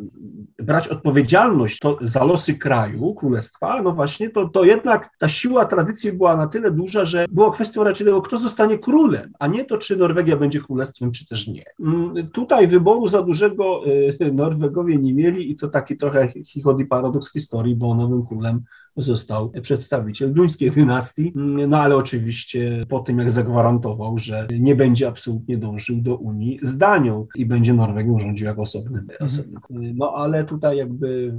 brać 0.60 0.88
odpowiedzialność 0.88 1.80
to, 1.80 1.98
za 2.02 2.24
losy 2.24 2.54
kraju, 2.54 3.14
królestwa, 3.14 3.82
no 3.82 3.92
właśnie, 3.92 4.30
to, 4.30 4.50
to 4.50 4.64
jednak 4.64 5.10
ta 5.18 5.30
siła 5.30 5.66
tradycji 5.66 6.12
była 6.12 6.38
na 6.38 6.48
tyle 6.48 6.72
duża, 6.72 7.06
że 7.06 7.26
było 7.32 7.52
kwestią 7.52 7.84
raczej 7.84 8.06
tego, 8.06 8.22
kto 8.22 8.38
zostanie 8.38 8.78
królem, 8.78 9.32
a 9.40 9.48
nie 9.48 9.66
to, 9.66 9.78
czy 9.78 9.98
Norwegia 9.98 10.38
będzie 10.38 10.60
królestwem, 10.60 11.12
czy 11.12 11.28
też 11.28 11.48
nie. 11.48 11.64
Mm, 11.80 12.30
tutaj 12.32 12.68
wyboru 12.68 13.08
za 13.08 13.22
dużego 13.22 13.82
y, 13.88 14.32
Norwegowie 14.34 14.98
nie 14.98 15.14
mieli 15.14 15.52
i 15.52 15.56
to 15.56 15.68
taki 15.68 15.98
trochę 15.98 16.28
chichot 16.44 16.80
i 16.80 16.86
paradoks 16.86 17.32
historii, 17.32 17.76
bo 17.76 17.96
nowym 17.96 18.26
królem 18.26 18.62
został 18.97 19.52
przedstawiciel 19.62 20.34
duńskiej 20.34 20.71
dynastii, 20.71 21.34
no 21.67 21.82
ale 21.82 21.95
oczywiście 21.95 22.86
po 22.89 22.99
tym, 22.99 23.19
jak 23.19 23.32
zagwarantował, 23.32 24.17
że 24.17 24.47
nie 24.60 24.75
będzie 24.75 25.08
absolutnie 25.08 25.58
dążył 25.58 26.02
do 26.02 26.15
Unii 26.15 26.60
z 26.62 26.78
Danią 26.78 27.28
i 27.36 27.45
będzie 27.45 27.73
Norwegią 27.73 28.19
rządził 28.19 28.47
jako 28.47 28.62
osobny. 28.62 29.04
Mhm. 29.19 29.95
No 29.95 30.13
ale 30.15 30.43
tutaj 30.43 30.78
jakby 30.78 31.34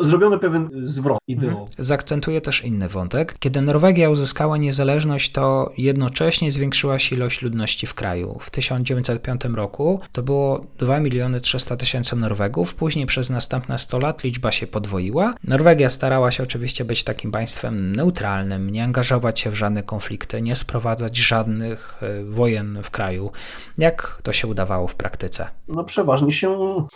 zrobiono 0.00 0.38
pewien 0.38 0.70
zwrot 0.82 1.18
ideowy. 1.28 1.60
Mhm. 1.60 1.68
Zaakcentuję 1.78 2.40
też 2.40 2.64
inny 2.64 2.88
wątek. 2.88 3.36
Kiedy 3.38 3.60
Norwegia 3.60 4.10
uzyskała 4.10 4.56
niezależność, 4.56 5.32
to 5.32 5.72
jednocześnie 5.78 6.50
zwiększyła 6.50 6.98
się 6.98 7.16
ilość 7.16 7.42
ludności 7.42 7.86
w 7.86 7.94
kraju. 7.94 8.38
W 8.40 8.50
1905 8.50 9.44
roku 9.44 10.00
to 10.12 10.22
było 10.22 10.64
2 10.78 11.00
miliony 11.00 11.40
300 11.40 11.76
tysięcy 11.76 12.16
Norwegów, 12.16 12.74
później 12.74 13.06
przez 13.06 13.30
następne 13.30 13.78
100 13.78 13.98
lat 13.98 14.24
liczba 14.24 14.52
się 14.52 14.66
podwoiła. 14.66 15.34
Norwegia 15.44 15.90
starała 15.90 16.30
się 16.30 16.42
oczywiście 16.42 16.83
być 16.84 16.94
być 16.94 17.04
takim 17.04 17.30
państwem 17.30 17.96
neutralnym, 17.96 18.70
nie 18.70 18.84
angażować 18.84 19.40
się 19.40 19.50
w 19.50 19.54
żadne 19.54 19.82
konflikty, 19.82 20.42
nie 20.42 20.56
sprowadzać 20.56 21.16
żadnych 21.16 22.02
e, 22.02 22.24
wojen 22.24 22.78
w 22.82 22.90
kraju. 22.90 23.30
Jak 23.78 24.18
to 24.22 24.32
się 24.32 24.48
udawało 24.48 24.86
w 24.88 24.94
praktyce? 24.94 25.48
No 25.68 25.84
przeważnie 25.84 26.32
się 26.32 26.50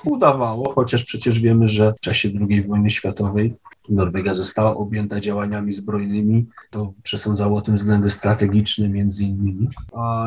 udawało, 0.05 0.73
chociaż 0.73 1.05
przecież 1.05 1.41
wiemy, 1.41 1.69
że 1.69 1.95
w 1.97 2.01
czasie 2.01 2.29
II 2.51 2.63
wojny 2.63 2.91
światowej 2.91 3.55
Norwegia 3.89 4.35
została 4.35 4.77
objęta 4.77 5.21
działaniami 5.21 5.73
zbrojnymi, 5.73 6.47
to 6.71 6.93
przesądzało 7.03 7.59
o 7.59 7.61
tym 7.61 7.75
względy 7.75 8.11
strategiczne 8.11 8.89
między 8.89 9.25
innymi. 9.25 9.69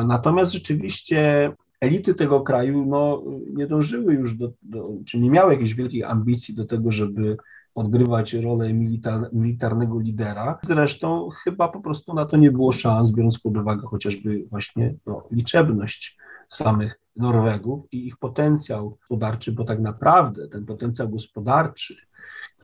Natomiast 0.06 0.52
rzeczywiście 0.52 1.52
elity 1.80 2.14
tego 2.14 2.40
kraju 2.40 2.86
no, 2.86 3.22
nie 3.54 3.66
dążyły 3.66 4.14
już 4.14 4.36
do, 4.36 4.52
do, 4.62 4.88
czy 5.06 5.18
nie 5.18 5.30
miały 5.30 5.52
jakichś 5.52 5.74
wielkich 5.74 6.10
ambicji 6.10 6.54
do 6.54 6.64
tego, 6.64 6.90
żeby 6.90 7.36
odgrywać 7.74 8.34
rolę 8.34 8.72
militar, 8.72 9.28
militarnego 9.32 10.00
lidera. 10.00 10.58
Zresztą 10.62 11.28
chyba 11.44 11.68
po 11.68 11.80
prostu 11.80 12.14
na 12.14 12.24
to 12.24 12.36
nie 12.36 12.50
było 12.50 12.72
szans, 12.72 13.10
biorąc 13.10 13.38
pod 13.38 13.56
uwagę 13.56 13.82
chociażby 13.86 14.44
właśnie 14.50 14.94
no, 15.06 15.22
liczebność 15.30 16.18
samych 16.48 17.00
Norwegów 17.16 17.92
i 17.92 18.06
ich 18.06 18.16
potencjał 18.16 18.90
gospodarczy, 18.90 19.52
bo 19.52 19.64
tak 19.64 19.80
naprawdę 19.80 20.48
ten 20.48 20.66
potencjał 20.66 21.08
gospodarczy, 21.08 21.96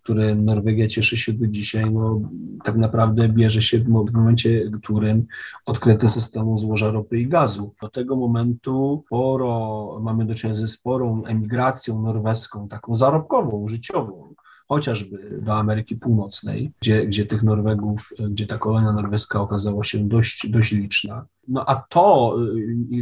którym 0.08 0.44
Norwegia 0.44 0.86
cieszy 0.86 1.16
się 1.16 1.32
do 1.32 1.46
dzisiaj, 1.46 1.90
no, 1.90 2.20
tak 2.64 2.76
naprawdę 2.76 3.28
bierze 3.28 3.62
się 3.62 3.78
w 3.78 3.88
momencie, 3.88 4.70
w 4.70 4.80
którym 4.80 5.26
odkryte 5.66 6.08
zostaną 6.08 6.58
złoża 6.58 6.90
ropy 6.90 7.18
i 7.18 7.28
gazu. 7.28 7.74
Do 7.82 7.88
tego 7.88 8.16
momentu 8.16 9.02
sporo, 9.06 10.00
mamy 10.02 10.24
do 10.24 10.34
czynienia 10.34 10.58
ze 10.58 10.68
sporą 10.68 11.24
emigracją 11.24 12.02
norweską, 12.02 12.68
taką 12.68 12.94
zarobkową, 12.94 13.68
życiową 13.68 14.34
chociażby 14.68 15.40
do 15.42 15.54
Ameryki 15.54 15.96
Północnej, 15.96 16.72
gdzie, 16.80 17.06
gdzie 17.06 17.26
tych 17.26 17.42
Norwegów, 17.42 18.12
gdzie 18.30 18.46
ta 18.46 18.58
kolonia 18.58 18.92
norweska 18.92 19.40
okazała 19.40 19.84
się 19.84 20.08
dość, 20.08 20.50
dość 20.50 20.72
liczna. 20.72 21.26
No 21.48 21.64
a 21.68 21.74
to, 21.74 22.34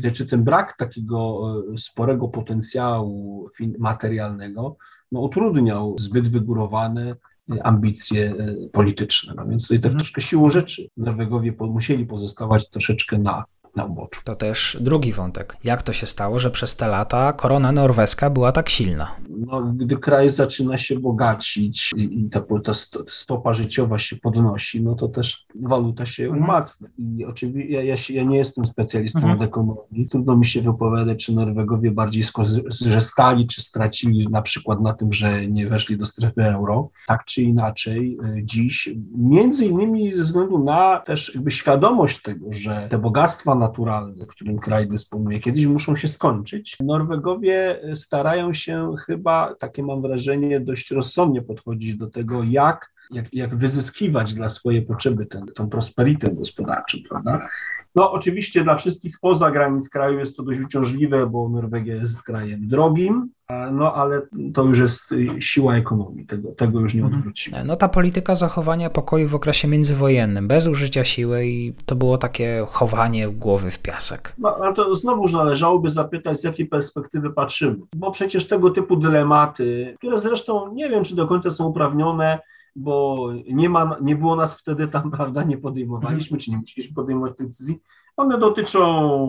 y, 0.04 0.12
czy 0.12 0.26
ten 0.26 0.44
brak 0.44 0.76
takiego 0.76 1.50
y, 1.74 1.78
sporego 1.78 2.28
potencjału 2.28 3.48
materialnego, 3.78 4.76
no, 5.12 5.20
utrudniał 5.20 5.96
zbyt 5.98 6.28
wygórowane 6.28 7.16
ambicje 7.62 8.34
y, 8.34 8.70
polityczne. 8.72 9.34
No 9.36 9.46
więc 9.46 9.62
tutaj 9.62 9.80
tak 9.80 9.92
troszkę 9.92 10.20
siłą 10.20 10.50
rzeczy 10.50 10.88
Norwegowie 10.96 11.54
musieli 11.60 12.06
pozostawać 12.06 12.70
troszeczkę 12.70 13.18
na 13.18 13.44
na 13.76 13.84
uboczu. 13.84 14.20
To 14.24 14.36
też 14.36 14.78
drugi 14.80 15.12
wątek. 15.12 15.56
Jak 15.64 15.82
to 15.82 15.92
się 15.92 16.06
stało, 16.06 16.38
że 16.38 16.50
przez 16.50 16.76
te 16.76 16.88
lata 16.88 17.32
korona 17.32 17.72
norweska 17.72 18.30
była 18.30 18.52
tak 18.52 18.68
silna? 18.68 19.16
No, 19.28 19.62
gdy 19.62 19.96
kraj 19.96 20.30
zaczyna 20.30 20.78
się 20.78 20.98
bogacić 20.98 21.94
i 21.96 22.28
ta, 22.30 22.40
ta 22.64 22.74
stopa 23.06 23.52
życiowa 23.52 23.98
się 23.98 24.16
podnosi, 24.16 24.82
no 24.82 24.94
to 24.94 25.08
też 25.08 25.46
waluta 25.54 26.06
się 26.06 26.30
umacnia. 26.30 26.88
I 26.98 27.24
oczywiście 27.24 27.70
ja, 27.70 27.82
ja, 27.82 27.96
się, 27.96 28.14
ja, 28.14 28.22
nie 28.22 28.36
jestem 28.36 28.64
specjalistą 28.64 29.18
mhm. 29.18 29.38
od 29.38 29.44
ekonomii. 29.44 30.06
Trudno 30.10 30.36
mi 30.36 30.46
się 30.46 30.62
wypowiadać, 30.62 31.26
czy 31.26 31.34
Norwegowie 31.34 31.90
bardziej 31.90 32.22
skorzystali, 32.22 33.46
czy 33.46 33.62
stracili 33.62 34.28
na 34.28 34.42
przykład 34.42 34.80
na 34.80 34.94
tym, 34.94 35.12
że 35.12 35.46
nie 35.46 35.66
weszli 35.66 35.98
do 35.98 36.06
strefy 36.06 36.42
euro. 36.42 36.88
Tak 37.06 37.24
czy 37.24 37.42
inaczej, 37.42 38.18
y, 38.38 38.44
dziś, 38.44 38.90
między 39.16 39.66
innymi 39.66 40.14
ze 40.14 40.22
względu 40.22 40.64
na 40.64 41.00
też 41.00 41.34
jakby 41.34 41.50
świadomość 41.50 42.22
tego, 42.22 42.46
że 42.50 42.86
te 42.90 42.98
bogactwa 42.98 43.54
na 43.54 43.65
naturalne, 43.66 44.26
którym 44.26 44.58
kraj 44.58 44.88
dysponuje, 44.88 45.40
kiedyś 45.40 45.66
muszą 45.66 45.96
się 45.96 46.08
skończyć. 46.08 46.76
Norwegowie 46.80 47.80
starają 47.94 48.52
się 48.52 48.94
chyba, 49.06 49.54
takie 49.54 49.82
mam 49.82 50.02
wrażenie, 50.02 50.60
dość 50.60 50.90
rozsądnie 50.90 51.42
podchodzić 51.42 51.96
do 51.96 52.06
tego, 52.10 52.42
jak, 52.42 52.92
jak, 53.10 53.34
jak 53.34 53.56
wyzyskiwać 53.56 54.34
dla 54.34 54.48
swojej 54.48 54.82
potrzeby 54.82 55.26
ten, 55.26 55.46
tą 55.46 55.68
prosperitę 55.68 56.34
gospodarczą, 56.34 56.98
prawda? 57.08 57.48
No 57.96 58.12
oczywiście 58.12 58.64
dla 58.64 58.76
wszystkich 58.76 59.14
spoza 59.14 59.50
granic 59.50 59.88
kraju 59.88 60.18
jest 60.18 60.36
to 60.36 60.42
dość 60.42 60.60
uciążliwe, 60.60 61.26
bo 61.26 61.48
Norwegia 61.48 61.94
jest 61.94 62.22
krajem 62.22 62.68
drogim, 62.68 63.28
no 63.72 63.94
ale 63.94 64.22
to 64.54 64.62
już 64.62 64.78
jest 64.78 65.14
siła 65.40 65.76
ekonomii, 65.76 66.26
tego, 66.26 66.52
tego 66.52 66.80
już 66.80 66.94
nie 66.94 67.00
mhm. 67.00 67.18
odwrócimy. 67.18 67.64
No 67.64 67.76
ta 67.76 67.88
polityka 67.88 68.34
zachowania 68.34 68.90
pokoju 68.90 69.28
w 69.28 69.34
okresie 69.34 69.68
międzywojennym, 69.68 70.48
bez 70.48 70.66
użycia 70.66 71.04
siły 71.04 71.46
i 71.46 71.74
to 71.86 71.96
było 71.96 72.18
takie 72.18 72.66
chowanie 72.70 73.28
głowy 73.28 73.70
w 73.70 73.78
piasek. 73.78 74.34
No 74.38 74.56
ale 74.56 74.74
to 74.74 74.94
znowuż 74.94 75.32
należałoby 75.32 75.90
zapytać, 75.90 76.40
z 76.40 76.44
jakiej 76.44 76.66
perspektywy 76.66 77.30
patrzymy, 77.30 77.76
bo 77.96 78.10
przecież 78.10 78.48
tego 78.48 78.70
typu 78.70 78.96
dylematy, 78.96 79.94
które 79.98 80.18
zresztą 80.18 80.74
nie 80.74 80.90
wiem, 80.90 81.04
czy 81.04 81.16
do 81.16 81.26
końca 81.26 81.50
są 81.50 81.64
uprawnione, 81.64 82.38
bo 82.76 83.28
nie, 83.48 83.68
ma, 83.68 83.96
nie 84.02 84.16
było 84.16 84.36
nas 84.36 84.60
wtedy 84.60 84.88
tam, 84.88 85.10
prawda, 85.16 85.42
nie 85.42 85.58
podejmowaliśmy, 85.58 86.38
czy 86.38 86.50
nie 86.50 86.56
musieliśmy 86.56 86.94
podejmować 86.94 87.36
decyzji. 87.38 87.78
One 88.16 88.38
dotyczą 88.38 89.28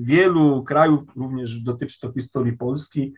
wielu 0.00 0.64
krajów, 0.64 1.00
również 1.16 1.60
dotyczy 1.60 2.00
to 2.00 2.12
historii 2.12 2.52
Polski, 2.52 3.14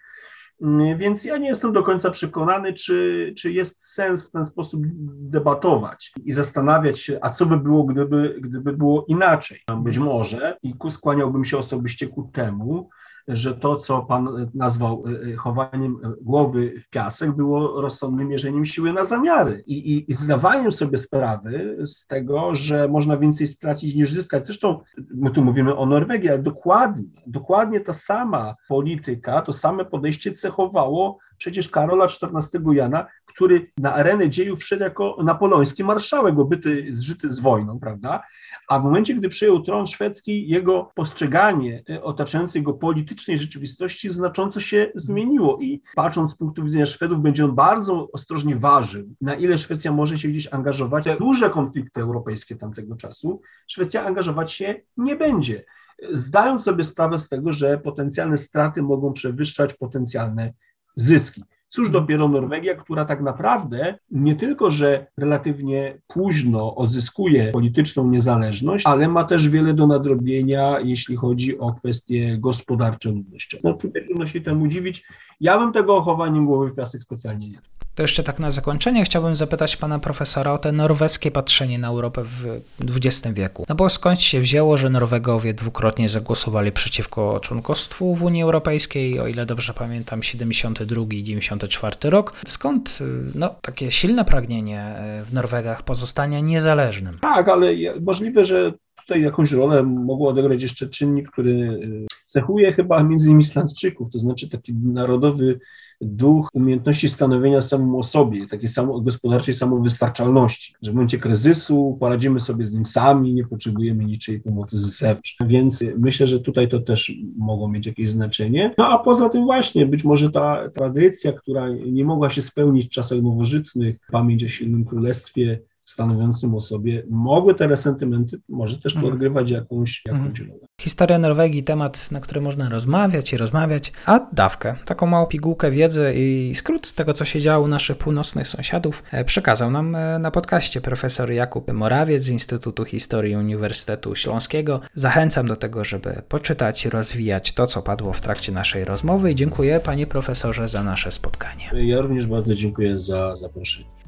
więc 0.98 1.24
ja 1.24 1.38
nie 1.38 1.48
jestem 1.48 1.72
do 1.72 1.82
końca 1.82 2.10
przekonany, 2.10 2.72
czy, 2.72 3.32
czy 3.36 3.52
jest 3.52 3.92
sens 3.92 4.22
w 4.22 4.30
ten 4.30 4.44
sposób 4.44 4.82
debatować 5.06 6.12
i 6.24 6.32
zastanawiać 6.32 7.00
się, 7.00 7.18
a 7.22 7.30
co 7.30 7.46
by 7.46 7.56
było, 7.56 7.84
gdyby, 7.84 8.36
gdyby 8.40 8.72
było 8.72 9.04
inaczej. 9.08 9.60
Być 9.76 9.98
może, 9.98 10.58
i 10.62 10.74
skłaniałbym 10.90 11.44
się 11.44 11.58
osobiście 11.58 12.06
ku 12.06 12.30
temu, 12.32 12.90
że 13.28 13.54
to, 13.54 13.76
co 13.76 14.02
pan 14.02 14.50
nazwał 14.54 15.04
e, 15.06 15.32
e, 15.32 15.36
chowaniem 15.36 16.00
głowy 16.22 16.74
w 16.80 16.88
piasek, 16.88 17.32
było 17.32 17.80
rozsądnym 17.80 18.28
mierzeniem 18.28 18.64
siły 18.64 18.92
na 18.92 19.04
zamiary 19.04 19.62
i, 19.66 19.92
i, 19.92 20.10
i 20.10 20.14
zdawaniem 20.14 20.72
sobie 20.72 20.98
sprawy 20.98 21.78
z 21.86 22.06
tego, 22.06 22.54
że 22.54 22.88
można 22.88 23.16
więcej 23.16 23.46
stracić 23.46 23.94
niż 23.94 24.12
zyskać. 24.12 24.46
Zresztą 24.46 24.80
my 25.14 25.30
tu 25.30 25.44
mówimy 25.44 25.76
o 25.76 25.86
Norwegii, 25.86 26.28
ale 26.28 26.38
dokładnie, 26.38 27.04
dokładnie 27.26 27.80
ta 27.80 27.92
sama 27.92 28.54
polityka, 28.68 29.42
to 29.42 29.52
same 29.52 29.84
podejście 29.84 30.32
cechowało 30.32 31.18
przecież 31.38 31.68
Karola 31.68 32.04
XIV 32.04 32.72
Jana, 32.72 33.06
który 33.26 33.70
na 33.78 33.94
arenę 33.94 34.28
dziejów 34.28 34.60
wszedł 34.60 34.82
jako 34.82 35.16
napoleoński 35.24 35.84
marszałek, 35.84 36.38
obyty, 36.38 36.86
zżyty 36.90 37.30
z 37.30 37.40
wojną, 37.40 37.80
prawda? 37.80 38.22
A 38.68 38.78
w 38.78 38.84
momencie, 38.84 39.14
gdy 39.14 39.28
przyjął 39.28 39.62
tron 39.62 39.86
szwedzki, 39.86 40.48
jego 40.48 40.90
postrzeganie 40.94 41.82
e, 41.90 42.02
otaczającej 42.02 42.62
go 42.62 42.72
politycznej 42.72 43.38
rzeczywistości 43.38 44.10
znacząco 44.10 44.60
się 44.60 44.92
zmieniło 44.94 45.58
i 45.60 45.82
patrząc 45.94 46.30
z 46.30 46.34
punktu 46.34 46.64
widzenia 46.64 46.86
Szwedów, 46.86 47.22
będzie 47.22 47.44
on 47.44 47.54
bardzo 47.54 48.08
ostrożnie 48.12 48.56
ważył, 48.56 49.14
na 49.20 49.34
ile 49.34 49.58
Szwecja 49.58 49.92
może 49.92 50.18
się 50.18 50.28
gdzieś 50.28 50.52
angażować. 50.52 51.04
Duże 51.18 51.50
konflikty 51.50 52.00
europejskie 52.00 52.56
tamtego 52.56 52.96
czasu 52.96 53.40
Szwecja 53.66 54.04
angażować 54.06 54.52
się 54.52 54.74
nie 54.96 55.16
będzie. 55.16 55.64
zdając 56.12 56.62
sobie 56.62 56.84
sprawę 56.84 57.18
z 57.18 57.28
tego, 57.28 57.52
że 57.52 57.78
potencjalne 57.78 58.38
straty 58.38 58.82
mogą 58.82 59.12
przewyższać 59.12 59.74
potencjalne 59.74 60.52
zyski. 61.00 61.44
Cóż 61.68 61.86
mhm. 61.86 62.02
dopiero 62.02 62.28
Norwegia, 62.28 62.74
która 62.74 63.04
tak 63.04 63.20
naprawdę 63.20 63.98
nie 64.10 64.36
tylko, 64.36 64.70
że 64.70 65.06
relatywnie 65.16 65.98
późno 66.06 66.74
odzyskuje 66.74 67.52
polityczną 67.52 68.10
niezależność, 68.10 68.86
ale 68.86 69.08
ma 69.08 69.24
też 69.24 69.48
wiele 69.48 69.74
do 69.74 69.86
nadrobienia, 69.86 70.80
jeśli 70.80 71.16
chodzi 71.16 71.58
o 71.58 71.72
kwestie 71.72 72.38
gospodarcze 72.38 73.08
ludnościowe. 73.08 73.60
No 73.64 73.74
tutaj 73.74 74.04
trudno 74.06 74.26
się 74.26 74.40
temu 74.40 74.68
dziwić. 74.68 75.06
Ja 75.40 75.58
bym 75.58 75.72
tego 75.72 76.00
chowaniem 76.00 76.46
głowy 76.46 76.70
w 76.70 76.74
piasek 76.74 77.02
specjalnie 77.02 77.50
nie 77.50 77.58
to 77.98 78.02
jeszcze 78.02 78.22
tak 78.22 78.38
na 78.38 78.50
zakończenie 78.50 79.04
chciałbym 79.04 79.34
zapytać 79.34 79.76
pana 79.76 79.98
profesora 79.98 80.52
o 80.52 80.58
te 80.58 80.72
norweskie 80.72 81.30
patrzenie 81.30 81.78
na 81.78 81.88
Europę 81.88 82.22
w 82.24 82.60
XX 82.96 83.34
wieku. 83.34 83.64
No 83.68 83.74
bo 83.74 83.88
skąd 83.88 84.20
się 84.20 84.40
wzięło, 84.40 84.76
że 84.76 84.90
Norwegowie 84.90 85.54
dwukrotnie 85.54 86.08
zagłosowali 86.08 86.72
przeciwko 86.72 87.40
członkostwu 87.40 88.14
w 88.14 88.22
Unii 88.22 88.42
Europejskiej, 88.42 89.20
o 89.20 89.26
ile 89.26 89.46
dobrze 89.46 89.74
pamiętam, 89.74 90.22
72 90.22 91.04
i 91.10 91.24
94 91.24 91.96
rok. 92.10 92.32
Skąd 92.46 92.98
no, 93.34 93.54
takie 93.62 93.90
silne 93.90 94.24
pragnienie 94.24 94.80
e, 94.80 95.24
w 95.24 95.32
Norwegach 95.32 95.82
pozostania 95.82 96.40
niezależnym? 96.40 97.18
Tak, 97.20 97.48
ale 97.48 97.72
możliwe, 98.00 98.44
że 98.44 98.72
tutaj 98.96 99.22
jakąś 99.22 99.52
rolę 99.52 99.82
mogło 99.82 100.28
odegrać 100.28 100.62
jeszcze 100.62 100.88
czynnik, 100.88 101.30
który 101.30 101.80
e, 102.04 102.17
cechuje 102.28 102.72
chyba 102.72 103.04
między 103.04 103.26
innymi 103.26 103.42
Islandczyków, 103.42 104.10
to 104.10 104.18
znaczy 104.18 104.48
taki 104.48 104.74
narodowy 104.74 105.58
duch 106.00 106.48
umiejętności 106.52 107.08
stanowienia 107.08 107.60
samemu 107.60 107.98
o 107.98 108.02
sobie, 108.02 108.46
takiej 108.46 108.68
samo, 108.68 109.00
gospodarczej 109.00 109.54
samowystarczalności, 109.54 110.74
że 110.82 110.90
w 110.90 110.94
momencie 110.94 111.18
kryzysu 111.18 111.96
poradzimy 112.00 112.40
sobie 112.40 112.64
z 112.64 112.72
nim 112.72 112.86
sami, 112.86 113.34
nie 113.34 113.46
potrzebujemy 113.46 114.04
niczej 114.04 114.40
pomocy 114.40 114.78
z 114.78 114.98
zewnątrz. 114.98 115.36
Więc 115.46 115.84
myślę, 115.98 116.26
że 116.26 116.40
tutaj 116.40 116.68
to 116.68 116.80
też 116.80 117.12
mogło 117.36 117.68
mieć 117.68 117.86
jakieś 117.86 118.10
znaczenie. 118.10 118.74
No 118.78 118.88
a 118.88 118.98
poza 118.98 119.28
tym 119.28 119.44
właśnie, 119.44 119.86
być 119.86 120.04
może 120.04 120.30
ta 120.30 120.68
tradycja, 120.68 121.32
która 121.32 121.68
nie 121.68 122.04
mogła 122.04 122.30
się 122.30 122.42
spełnić 122.42 122.86
w 122.86 122.90
czasach 122.90 123.22
nowożytnych, 123.22 123.96
pamięć 124.12 124.44
o 124.44 124.48
silnym 124.48 124.84
królestwie, 124.84 125.60
stanowiącym 125.90 126.54
o 126.54 126.60
sobie, 126.60 127.02
mogły 127.10 127.54
te 127.54 127.66
resentymenty 127.66 128.40
może 128.48 128.78
też 128.78 128.94
mhm. 128.94 129.12
odgrywać 129.12 129.50
jakąś, 129.50 130.02
jakąś 130.06 130.40
mhm. 130.40 130.50
rolę. 130.50 130.66
Historia 130.80 131.18
Norwegii, 131.18 131.64
temat, 131.64 132.10
na 132.10 132.20
który 132.20 132.40
można 132.40 132.68
rozmawiać 132.68 133.32
i 133.32 133.36
rozmawiać, 133.36 133.92
a 134.06 134.20
dawkę, 134.32 134.74
taką 134.84 135.06
małą 135.06 135.26
pigułkę 135.26 135.70
wiedzy 135.70 136.12
i 136.16 136.52
skrót 136.54 136.92
tego, 136.92 137.12
co 137.12 137.24
się 137.24 137.40
działo 137.40 137.64
u 137.64 137.68
naszych 137.68 137.98
północnych 137.98 138.48
sąsiadów, 138.48 139.02
e, 139.12 139.24
przekazał 139.24 139.70
nam 139.70 139.94
e, 139.94 140.18
na 140.18 140.30
podcaście 140.30 140.80
profesor 140.80 141.32
Jakub 141.32 141.72
Morawiec 141.72 142.22
z 142.22 142.28
Instytutu 142.28 142.84
Historii 142.84 143.36
Uniwersytetu 143.36 144.14
Śląskiego. 144.14 144.80
Zachęcam 144.94 145.46
do 145.46 145.56
tego, 145.56 145.84
żeby 145.84 146.22
poczytać 146.28 146.86
i 146.86 146.90
rozwijać 146.90 147.52
to, 147.52 147.66
co 147.66 147.82
padło 147.82 148.12
w 148.12 148.20
trakcie 148.20 148.52
naszej 148.52 148.84
rozmowy 148.84 149.32
i 149.32 149.34
dziękuję 149.34 149.80
panie 149.80 150.06
profesorze 150.06 150.68
za 150.68 150.82
nasze 150.82 151.10
spotkanie. 151.10 151.70
Ja 151.72 152.00
również 152.00 152.26
bardzo 152.26 152.54
dziękuję 152.54 153.00
za 153.00 153.36
zaproszenie. 153.36 154.07